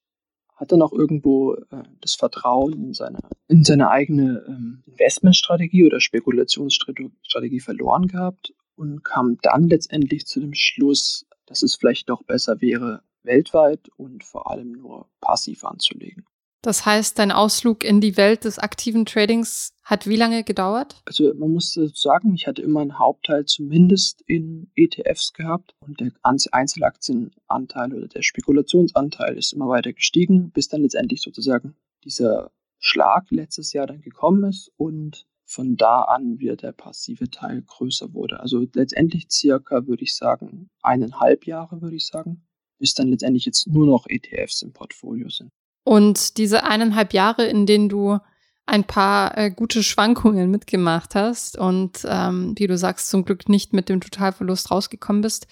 hat 0.56 0.72
dann 0.72 0.82
auch 0.82 0.94
irgendwo 0.94 1.56
äh, 1.56 1.84
das 2.00 2.16
Vertrauen 2.16 2.74
in 2.74 2.94
seine, 2.94 3.20
in 3.48 3.64
seine 3.64 3.90
eigene 3.90 4.46
ähm, 4.48 4.84
Investmentstrategie 4.86 5.86
oder 5.86 6.00
Spekulationsstrategie 6.00 7.60
verloren 7.60 8.08
gehabt 8.08 8.54
und 8.76 9.04
kam 9.04 9.38
dann 9.42 9.68
letztendlich 9.68 10.26
zu 10.26 10.40
dem 10.40 10.54
Schluss, 10.54 11.26
dass 11.46 11.64
es 11.64 11.76
vielleicht 11.76 12.10
doch 12.10 12.24
besser 12.24 12.62
wäre, 12.62 13.02
weltweit 13.24 13.90
und 13.98 14.24
vor 14.24 14.50
allem 14.50 14.72
nur 14.72 15.10
passiv 15.20 15.66
anzulegen. 15.66 16.26
Das 16.66 16.84
heißt, 16.84 17.20
dein 17.20 17.32
Ausflug 17.32 17.84
in 17.84 18.02
die 18.02 18.18
Welt 18.18 18.44
des 18.44 18.58
aktiven 18.58 19.06
Tradings 19.06 19.76
hat 19.84 20.08
wie 20.08 20.16
lange 20.16 20.44
gedauert? 20.44 21.00
Also 21.06 21.32
man 21.36 21.52
muss 21.52 21.80
sagen, 21.94 22.34
ich 22.34 22.48
hatte 22.48 22.64
immer 22.64 22.82
einen 22.82 22.98
Hauptteil 22.98 23.46
zumindest 23.46 24.24
in 24.26 24.72
ETFs 24.76 25.34
gehabt 25.34 25.76
und 25.80 26.00
der 26.00 26.10
Einzelaktienanteil 26.24 27.94
oder 27.94 28.08
der 28.08 28.24
Spekulationsanteil 28.24 29.38
ist 29.38 29.54
immer 29.54 29.68
weiter 29.68 29.94
gestiegen, 29.94 30.50
bis 30.50 30.68
dann 30.68 30.82
letztendlich 30.82 31.22
sozusagen 31.22 31.76
dieser 32.04 32.50
Schlag 32.80 33.30
letztes 33.30 33.72
Jahr 33.72 33.86
dann 33.86 34.02
gekommen 34.02 34.50
ist 34.50 34.72
und 34.76 35.28
von 35.44 35.76
da 35.76 36.02
an 36.02 36.40
wieder 36.40 36.56
der 36.56 36.72
passive 36.72 37.30
Teil 37.30 37.62
größer 37.62 38.12
wurde. 38.16 38.40
Also 38.40 38.66
letztendlich 38.74 39.28
circa, 39.30 39.86
würde 39.86 40.04
ich 40.04 40.16
sagen, 40.16 40.72
eineinhalb 40.82 41.46
Jahre, 41.46 41.84
würde 41.84 41.96
ich 41.96 42.08
sagen, 42.08 42.48
bis 42.80 42.96
dann 42.96 43.10
letztendlich 43.10 43.46
jetzt 43.46 43.68
nur 43.68 43.86
noch 43.86 44.08
ETFs 44.08 44.64
im 44.64 44.74
Portfolio 44.74 45.30
sind. 45.30 45.52
Und 45.86 46.38
diese 46.38 46.64
eineinhalb 46.64 47.14
Jahre, 47.14 47.46
in 47.46 47.66
denen 47.66 47.90
du 47.90 48.18
ein 48.66 48.84
paar 48.84 49.38
äh, 49.38 49.52
gute 49.52 49.84
Schwankungen 49.84 50.50
mitgemacht 50.50 51.14
hast 51.14 51.58
und 51.58 52.06
ähm, 52.10 52.56
wie 52.58 52.66
du 52.66 52.76
sagst, 52.76 53.10
zum 53.10 53.24
Glück 53.24 53.48
nicht 53.48 53.72
mit 53.72 53.88
dem 53.88 54.02
Totalverlust 54.02 54.72
rausgekommen 54.72 55.22
bist. 55.22 55.46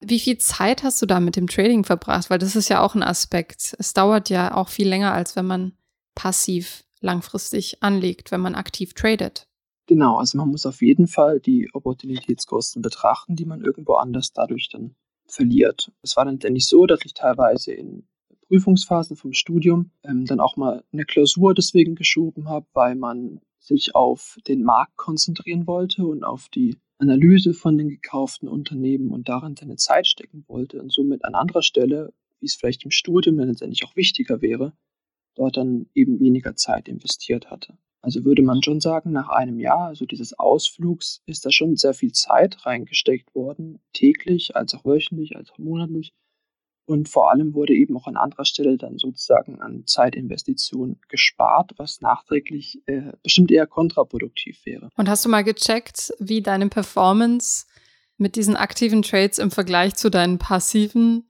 Wie 0.00 0.18
viel 0.18 0.38
Zeit 0.38 0.82
hast 0.82 1.02
du 1.02 1.06
da 1.06 1.20
mit 1.20 1.36
dem 1.36 1.48
Trading 1.48 1.84
verbracht? 1.84 2.30
Weil 2.30 2.38
das 2.38 2.56
ist 2.56 2.70
ja 2.70 2.80
auch 2.80 2.94
ein 2.94 3.02
Aspekt. 3.02 3.76
Es 3.78 3.92
dauert 3.92 4.30
ja 4.30 4.54
auch 4.54 4.70
viel 4.70 4.88
länger, 4.88 5.12
als 5.12 5.36
wenn 5.36 5.46
man 5.46 5.72
passiv 6.14 6.84
langfristig 7.00 7.82
anlegt, 7.82 8.30
wenn 8.30 8.40
man 8.40 8.54
aktiv 8.54 8.94
tradet. 8.94 9.46
Genau, 9.86 10.16
also 10.16 10.38
man 10.38 10.48
muss 10.48 10.64
auf 10.64 10.80
jeden 10.80 11.08
Fall 11.08 11.40
die 11.40 11.68
Opportunitätskosten 11.74 12.80
betrachten, 12.80 13.36
die 13.36 13.44
man 13.44 13.60
irgendwo 13.60 13.94
anders 13.94 14.32
dadurch 14.32 14.70
dann 14.70 14.94
verliert. 15.26 15.92
Es 16.02 16.16
war 16.16 16.24
dann 16.24 16.38
nicht 16.52 16.68
so, 16.68 16.86
dass 16.86 17.00
ich 17.04 17.12
teilweise 17.12 17.72
in 17.72 18.06
Prüfungsphasen 18.48 19.16
vom 19.16 19.32
Studium 19.32 19.90
ähm, 20.02 20.24
dann 20.24 20.40
auch 20.40 20.56
mal 20.56 20.84
eine 20.92 21.04
Klausur 21.04 21.54
deswegen 21.54 21.94
geschoben 21.94 22.48
habe, 22.48 22.66
weil 22.72 22.94
man 22.94 23.40
sich 23.58 23.94
auf 23.94 24.38
den 24.46 24.62
Markt 24.62 24.96
konzentrieren 24.96 25.66
wollte 25.66 26.06
und 26.06 26.24
auf 26.24 26.48
die 26.48 26.76
Analyse 26.98 27.54
von 27.54 27.78
den 27.78 27.88
gekauften 27.88 28.48
Unternehmen 28.48 29.10
und 29.10 29.28
darin 29.28 29.56
seine 29.56 29.76
Zeit 29.76 30.06
stecken 30.06 30.44
wollte 30.48 30.80
und 30.80 30.92
somit 30.92 31.24
an 31.24 31.34
anderer 31.34 31.62
Stelle, 31.62 32.12
wie 32.40 32.46
es 32.46 32.56
vielleicht 32.56 32.84
im 32.84 32.90
Studium 32.90 33.36
dann 33.36 33.48
letztendlich 33.48 33.84
auch 33.84 33.94
wichtiger 33.94 34.42
wäre, 34.42 34.72
dort 35.36 35.56
dann 35.56 35.86
eben 35.94 36.18
weniger 36.18 36.56
Zeit 36.56 36.88
investiert 36.88 37.50
hatte. 37.50 37.78
Also 38.00 38.24
würde 38.24 38.42
man 38.42 38.62
schon 38.62 38.80
sagen, 38.80 39.12
nach 39.12 39.28
einem 39.28 39.58
Jahr, 39.58 39.88
also 39.88 40.06
dieses 40.06 40.38
Ausflugs, 40.38 41.20
ist 41.26 41.44
da 41.44 41.50
schon 41.50 41.76
sehr 41.76 41.94
viel 41.94 42.12
Zeit 42.12 42.64
reingesteckt 42.64 43.34
worden, 43.34 43.80
täglich, 43.92 44.56
als 44.56 44.74
auch 44.74 44.84
wöchentlich, 44.84 45.36
als 45.36 45.50
auch 45.50 45.58
monatlich, 45.58 46.12
und 46.88 47.08
vor 47.08 47.30
allem 47.30 47.52
wurde 47.52 47.74
eben 47.74 47.96
auch 47.98 48.06
an 48.06 48.16
anderer 48.16 48.46
Stelle 48.46 48.78
dann 48.78 48.96
sozusagen 48.96 49.60
an 49.60 49.86
Zeitinvestitionen 49.86 50.98
gespart, 51.08 51.72
was 51.76 52.00
nachträglich 52.00 52.80
äh, 52.86 53.12
bestimmt 53.22 53.50
eher 53.50 53.66
kontraproduktiv 53.66 54.64
wäre. 54.64 54.88
Und 54.96 55.08
hast 55.08 55.22
du 55.22 55.28
mal 55.28 55.44
gecheckt, 55.44 56.14
wie 56.18 56.40
deine 56.40 56.68
Performance 56.68 57.66
mit 58.16 58.36
diesen 58.36 58.56
aktiven 58.56 59.02
Trades 59.02 59.38
im 59.38 59.50
Vergleich 59.50 59.96
zu 59.96 60.10
deinen 60.10 60.38
passiven 60.38 61.28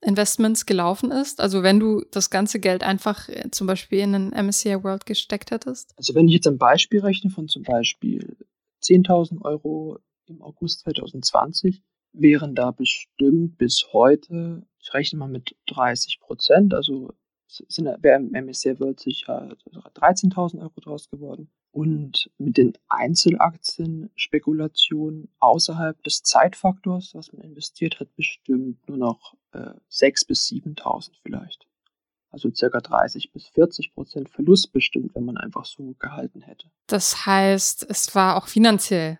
Investments 0.00 0.64
gelaufen 0.64 1.10
ist? 1.10 1.40
Also 1.40 1.62
wenn 1.62 1.78
du 1.78 2.02
das 2.10 2.30
ganze 2.30 2.58
Geld 2.58 2.82
einfach 2.82 3.28
äh, 3.28 3.50
zum 3.50 3.66
Beispiel 3.66 3.98
in 3.98 4.14
einen 4.14 4.46
MSCI 4.46 4.82
World 4.82 5.04
gesteckt 5.04 5.50
hättest? 5.50 5.92
Also 5.98 6.14
wenn 6.14 6.26
ich 6.26 6.34
jetzt 6.34 6.46
ein 6.46 6.56
Beispiel 6.56 7.00
rechne 7.00 7.28
von 7.28 7.48
zum 7.48 7.64
Beispiel 7.64 8.38
10.000 8.82 9.42
Euro 9.42 9.98
im 10.24 10.40
August 10.40 10.80
2020, 10.80 11.82
wären 12.14 12.54
da 12.54 12.70
bestimmt 12.70 13.58
bis 13.58 13.88
heute 13.92 14.66
ich 14.86 14.94
rechne 14.94 15.18
mal 15.18 15.28
mit 15.28 15.56
30 15.66 16.20
Prozent, 16.20 16.72
also 16.72 17.12
sind, 17.48 17.86
wäre 18.02 18.20
im 18.20 18.30
MSCI 18.30 18.78
World 18.78 19.00
sicher 19.00 19.56
13.000 19.94 20.60
Euro 20.60 20.80
draus 20.80 21.10
geworden. 21.10 21.50
Und 21.72 22.30
mit 22.38 22.56
den 22.56 22.78
Einzelaktien-Spekulationen 22.88 25.28
außerhalb 25.40 26.00
des 26.04 26.22
Zeitfaktors, 26.22 27.14
was 27.14 27.32
man 27.32 27.42
investiert 27.42 27.98
hat, 28.00 28.14
bestimmt 28.16 28.88
nur 28.88 28.96
noch 28.96 29.34
äh, 29.52 29.74
6.000 29.90 30.26
bis 30.28 30.48
7.000 30.48 31.10
vielleicht. 31.22 31.66
Also 32.30 32.50
circa 32.54 32.80
30 32.80 33.32
bis 33.32 33.48
40 33.48 33.92
Prozent 33.92 34.30
Verlust 34.30 34.72
bestimmt, 34.72 35.12
wenn 35.14 35.24
man 35.24 35.36
einfach 35.36 35.64
so 35.64 35.96
gehalten 35.98 36.42
hätte. 36.42 36.70
Das 36.86 37.26
heißt, 37.26 37.90
es 37.90 38.14
war 38.14 38.36
auch 38.36 38.46
finanziell 38.46 39.18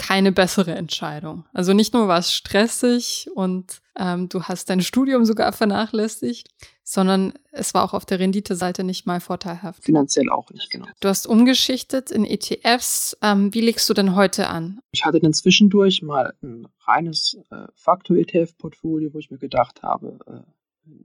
keine 0.00 0.32
bessere 0.32 0.74
Entscheidung. 0.74 1.44
Also 1.52 1.74
nicht 1.74 1.92
nur 1.92 2.08
war 2.08 2.18
es 2.18 2.32
stressig 2.32 3.28
und 3.34 3.82
ähm, 3.98 4.30
du 4.30 4.44
hast 4.44 4.70
dein 4.70 4.80
Studium 4.80 5.26
sogar 5.26 5.52
vernachlässigt, 5.52 6.48
sondern 6.82 7.34
es 7.52 7.74
war 7.74 7.84
auch 7.84 7.92
auf 7.92 8.06
der 8.06 8.18
Renditeseite 8.18 8.82
nicht 8.82 9.06
mal 9.06 9.20
vorteilhaft. 9.20 9.84
Finanziell 9.84 10.30
auch 10.30 10.50
nicht, 10.52 10.70
genau. 10.70 10.86
Du 11.00 11.08
hast 11.08 11.26
umgeschichtet 11.26 12.10
in 12.10 12.24
ETFs. 12.24 13.14
Ähm, 13.20 13.52
wie 13.52 13.60
legst 13.60 13.90
du 13.90 13.94
denn 13.94 14.16
heute 14.16 14.48
an? 14.48 14.80
Ich 14.90 15.04
hatte 15.04 15.20
dann 15.20 15.34
zwischendurch 15.34 16.00
mal 16.00 16.32
ein 16.42 16.66
reines 16.86 17.36
äh, 17.50 17.66
Faktor-ETF-Portfolio, 17.74 19.12
wo 19.12 19.18
ich 19.18 19.30
mir 19.30 19.38
gedacht 19.38 19.82
habe, 19.82 20.18
äh, 20.26 20.50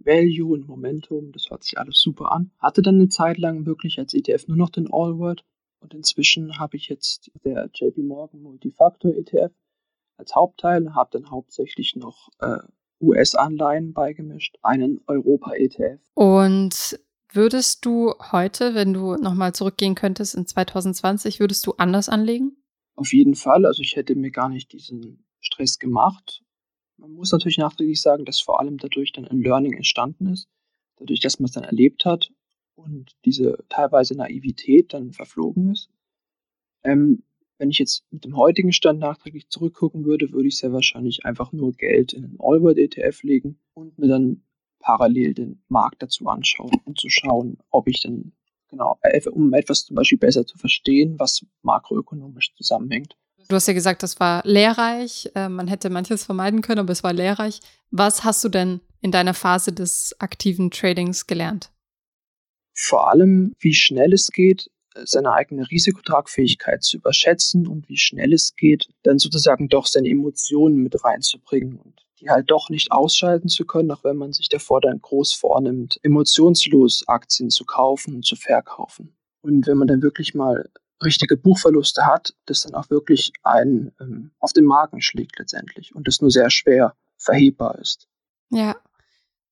Value 0.06 0.54
und 0.54 0.70
Momentum, 0.70 1.34
das 1.34 1.50
hört 1.50 1.66
sich 1.66 1.78
alles 1.78 2.00
super 2.00 2.32
an. 2.32 2.52
Hatte 2.60 2.82
dann 2.82 2.96
eine 2.96 3.10
Zeit 3.10 3.38
lang 3.40 3.66
wirklich 3.66 4.00
als 4.00 4.14
ETF 4.14 4.48
nur 4.48 4.58
noch 4.58 4.70
den 4.70 4.88
All-World 4.90 5.44
und 5.80 5.94
inzwischen 5.94 6.58
habe 6.60 6.78
ich 6.78 6.90
jetzt 6.90 7.32
der 7.44 7.70
JP 7.74 8.02
Morgan 8.04 8.42
Multifactor 8.42 9.12
ETF 9.14 9.52
als 10.18 10.36
Hauptteil, 10.36 10.96
habe 10.96 11.10
dann 11.12 11.30
hauptsächlich 11.30 11.96
noch 11.96 12.30
äh, 12.40 12.58
US-Anleihen 13.02 13.94
beigemischt, 13.94 14.58
einen 14.62 15.02
Europa-ETF. 15.08 16.00
Und 16.14 17.00
würdest 17.32 17.86
du 17.86 18.14
heute, 18.32 18.74
wenn 18.76 18.94
du 18.94 19.16
nochmal 19.16 19.54
zurückgehen 19.54 19.96
könntest 19.96 20.36
in 20.36 20.48
2020, 20.48 21.40
würdest 21.40 21.68
du 21.68 21.74
anders 21.74 22.10
anlegen? 22.10 22.58
Auf 22.96 23.12
jeden 23.12 23.36
Fall. 23.36 23.66
Also 23.66 23.82
ich 23.82 23.96
hätte 23.96 24.16
mir 24.16 24.32
gar 24.32 24.50
nicht 24.50 24.72
diesen 24.72 25.26
Stress 25.40 25.80
gemacht. 25.80 26.44
Man 26.98 27.12
muss 27.12 27.32
natürlich 27.32 27.58
nachträglich 27.58 28.02
sagen, 28.02 28.24
dass 28.24 28.40
vor 28.40 28.62
allem 28.62 28.78
dadurch 28.78 29.12
dann 29.12 29.28
ein 29.28 29.42
Learning 29.42 29.74
entstanden 29.74 30.28
ist. 30.28 30.48
Dadurch, 30.96 31.20
dass 31.20 31.40
man 31.40 31.46
es 31.46 31.52
dann 31.52 31.66
erlebt 31.66 32.06
hat 32.06 32.32
und 32.76 33.16
diese 33.26 33.64
teilweise 33.70 34.16
Naivität 34.16 34.94
dann 34.94 35.12
verflogen 35.12 35.72
ist. 35.72 35.90
Ähm, 36.84 37.24
wenn 37.58 37.70
ich 37.72 37.80
jetzt 37.80 38.04
mit 38.12 38.26
dem 38.26 38.36
heutigen 38.36 38.74
Stand 38.74 39.00
nachträglich 39.00 39.50
zurückgucken 39.50 40.06
würde, 40.06 40.32
würde 40.32 40.48
ich 40.48 40.58
sehr 40.58 40.74
wahrscheinlich 40.74 41.26
einfach 41.26 41.52
nur 41.52 41.72
Geld 41.74 42.14
in 42.14 42.26
einen 42.26 42.38
Allword 42.40 42.78
ETF 42.78 43.24
legen 43.24 43.60
und 43.74 43.98
mir 43.98 44.08
dann 44.08 44.44
parallel 44.80 45.34
den 45.34 45.64
Markt 45.68 46.04
dazu 46.04 46.28
anschauen 46.28 46.72
und 46.84 47.00
zu 47.00 47.10
schauen, 47.10 47.58
ob 47.72 47.88
ich 47.88 48.02
dann, 48.02 48.34
genau, 48.70 49.00
um 49.32 49.54
etwas 49.54 49.86
zum 49.86 49.96
Beispiel 49.96 50.18
besser 50.18 50.46
zu 50.46 50.58
verstehen, 50.58 51.16
was 51.18 51.46
makroökonomisch 51.62 52.54
zusammenhängt. 52.56 53.16
Du 53.48 53.56
hast 53.56 53.68
ja 53.68 53.74
gesagt, 53.74 54.04
das 54.04 54.20
war 54.20 54.42
lehrreich. 54.44 55.30
Äh, 55.36 55.50
man 55.50 55.68
hätte 55.68 55.90
manches 55.90 56.24
vermeiden 56.24 56.62
können, 56.62 56.80
aber 56.80 56.92
es 56.92 57.04
war 57.04 57.14
lehrreich. 57.14 57.60
Was 57.92 58.24
hast 58.24 58.44
du 58.44 58.50
denn 58.50 58.82
in 59.02 59.12
deiner 59.12 59.34
Phase 59.34 59.72
des 59.72 60.16
aktiven 60.20 60.72
Tradings 60.72 61.28
gelernt? 61.28 61.72
Vor 62.76 63.10
allem, 63.10 63.56
wie 63.60 63.74
schnell 63.74 64.14
es 64.14 64.32
geht, 64.32 64.70
seine 65.04 65.32
eigene 65.34 65.70
Risikotragfähigkeit 65.70 66.84
zu 66.84 66.98
überschätzen 66.98 67.68
und 67.68 67.90
wie 67.90 67.98
schnell 67.98 68.34
es 68.34 68.56
geht, 68.56 68.90
dann 69.04 69.18
sozusagen 69.18 69.70
doch 69.70 69.88
seine 69.88 70.10
Emotionen 70.10 70.78
mit 70.78 71.04
reinzubringen 71.04 71.78
und 71.78 72.06
die 72.20 72.30
halt 72.30 72.52
doch 72.52 72.70
nicht 72.70 72.92
ausschalten 72.92 73.50
zu 73.50 73.66
können, 73.66 73.92
auch 73.92 74.04
wenn 74.04 74.18
man 74.18 74.32
sich 74.32 74.48
davor 74.48 74.80
dann 74.82 75.02
groß 75.02 75.34
vornimmt, 75.34 76.00
emotionslos 76.04 77.08
Aktien 77.08 77.50
zu 77.50 77.66
kaufen 77.66 78.16
und 78.16 78.26
zu 78.26 78.36
verkaufen. 78.36 79.16
Und 79.42 79.68
wenn 79.68 79.78
man 79.78 79.88
dann 79.88 80.02
wirklich 80.02 80.34
mal 80.34 80.70
richtige 81.04 81.36
Buchverluste 81.36 82.06
hat, 82.06 82.34
das 82.46 82.62
dann 82.62 82.74
auch 82.74 82.90
wirklich 82.90 83.34
einen 83.44 83.92
ähm, 84.00 84.32
auf 84.40 84.54
den 84.54 84.66
Magen 84.66 85.02
schlägt 85.02 85.38
letztendlich 85.40 85.94
und 85.94 86.08
das 86.08 86.22
nur 86.22 86.32
sehr 86.32 86.50
schwer 86.50 86.96
verhebbar 87.18 87.78
ist. 87.80 88.08
Ja, 88.50 88.78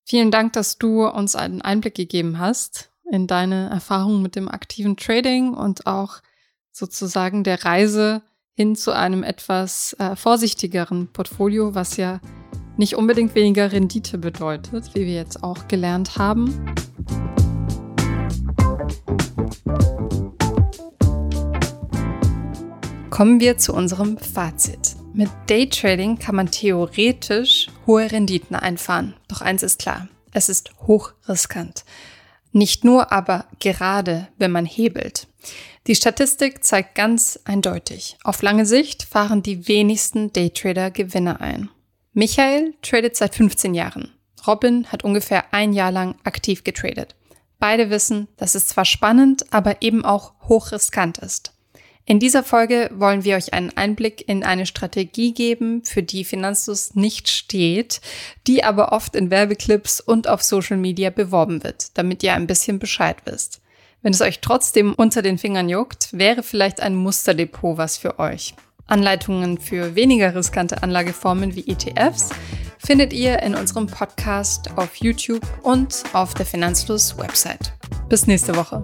vielen 0.05 0.31
Dank, 0.31 0.53
dass 0.53 0.77
du 0.77 1.05
uns 1.05 1.36
einen 1.36 1.62
Einblick 1.62 1.95
gegeben 1.95 2.39
hast 2.39 2.92
in 3.12 3.28
deine 3.28 3.70
Erfahrungen 3.70 4.22
mit 4.22 4.36
dem 4.36 4.50
aktiven 4.50 4.98
Trading 4.98 5.54
und 5.54 5.88
auch 5.88 6.22
sozusagen 6.72 7.44
der 7.44 7.63
Reise 7.63 8.22
hin 8.54 8.76
zu 8.76 8.92
einem 8.92 9.24
etwas 9.24 9.94
äh, 10.00 10.16
vorsichtigeren 10.16 11.08
Portfolio, 11.12 11.76
was 11.76 11.98
ja 11.98 12.20
nicht 12.78 12.96
unbedingt 12.96 13.36
weniger 13.36 13.72
Rendite 13.72 14.18
bedeutet, 14.18 14.96
wie 14.96 15.06
wir 15.06 15.13
jetzt 15.13 15.44
auch 15.44 15.68
gelernt 15.68 16.18
haben. 16.18 16.74
Kommen 23.10 23.39
wir 23.39 23.58
zu 23.58 23.74
unserem 23.74 24.18
Fazit. 24.18 24.96
Mit 25.13 25.30
Daytrading 25.48 26.18
kann 26.18 26.36
man 26.36 26.50
theoretisch 26.50 27.68
hohe 27.86 28.12
Renditen 28.12 28.56
einfahren. 28.56 29.13
Doch 29.28 29.42
eins 29.42 29.62
ist 29.62 29.80
klar, 29.80 30.08
es 30.32 30.50
ist 30.50 30.72
hochriskant. 30.88 31.86
Nicht 32.54 32.86
nur, 32.86 33.12
aber 33.12 33.46
gerade, 33.60 34.28
wenn 34.38 34.52
man 34.52 34.66
hebelt. 34.66 35.28
Die 35.88 35.96
Statistik 35.96 36.63
zeigt 36.63 36.96
ganz 36.96 37.39
eindeutig, 37.44 38.16
auf 38.24 38.42
lange 38.42 38.66
Sicht 38.66 39.04
fahren 39.04 39.44
die 39.44 39.68
wenigsten 39.68 40.32
Daytrader 40.32 40.92
Gewinne 40.92 41.42
ein. 41.42 41.70
Michael 42.13 42.76
tradet 42.84 43.18
seit 43.18 43.36
15 43.36 43.74
Jahren. 43.74 44.13
Robin 44.46 44.86
hat 44.92 45.04
ungefähr 45.04 45.52
ein 45.52 45.74
Jahr 45.74 45.92
lang 45.92 46.16
aktiv 46.24 46.63
getradet. 46.63 47.16
Beide 47.58 47.89
wissen, 47.89 48.28
dass 48.38 48.56
es 48.56 48.68
zwar 48.68 48.86
spannend, 48.86 49.52
aber 49.52 49.82
eben 49.82 50.06
auch 50.06 50.34
hochriskant 50.48 51.18
ist. 51.18 51.53
In 52.06 52.20
dieser 52.20 52.44
Folge 52.44 52.89
wollen 52.94 53.24
wir 53.24 53.38
euch 53.38 53.54
einen 53.54 53.76
Einblick 53.78 54.28
in 54.28 54.44
eine 54.44 54.66
Strategie 54.66 55.34
geben, 55.34 55.86
für 55.86 56.04
die 56.04 56.26
Finanzlust 56.26 56.98
nicht 56.98 57.30
steht, 57.30 58.02
die 58.46 58.63
aber 58.63 58.92
oft 58.92 59.16
in 59.16 59.32
Werbeclips 59.32 60.02
und 60.02 60.28
auf 60.28 60.44
Social 60.44 60.78
Media 60.78 61.12
beworben 61.12 61.63
wird, 61.63 61.98
damit 61.98 62.22
ihr 62.22 62.34
ein 62.34 62.48
bisschen 62.48 62.78
Bescheid 62.78 63.18
wisst. 63.24 63.62
Wenn 64.02 64.12
es 64.12 64.22
euch 64.22 64.42
trotzdem 64.42 64.94
unter 64.94 65.22
den 65.22 65.38
Fingern 65.38 65.70
juckt, 65.70 66.10
wäre 66.12 66.44
vielleicht 66.44 66.82
ein 66.82 66.96
Musterdepot 66.96 67.78
was 67.78 67.98
für 67.98 68.20
euch. 68.20 68.54
Anleitungen 68.86 69.58
für 69.58 69.96
weniger 69.96 70.36
riskante 70.36 70.84
Anlageformen 70.84 71.56
wie 71.56 71.66
ETFs 71.68 72.32
findet 72.80 73.13
ihr 73.13 73.42
in 73.42 73.56
unserem 73.56 73.88
Podcast 73.88 74.72
auf 74.76 74.98
YouTube 74.98 75.48
und 75.63 76.04
auf 76.12 76.34
der 76.34 76.46
Finanzfluss 76.46 77.18
Website. 77.18 77.72
Bis 78.10 78.28
nächste 78.28 78.58
Woche. 78.58 78.84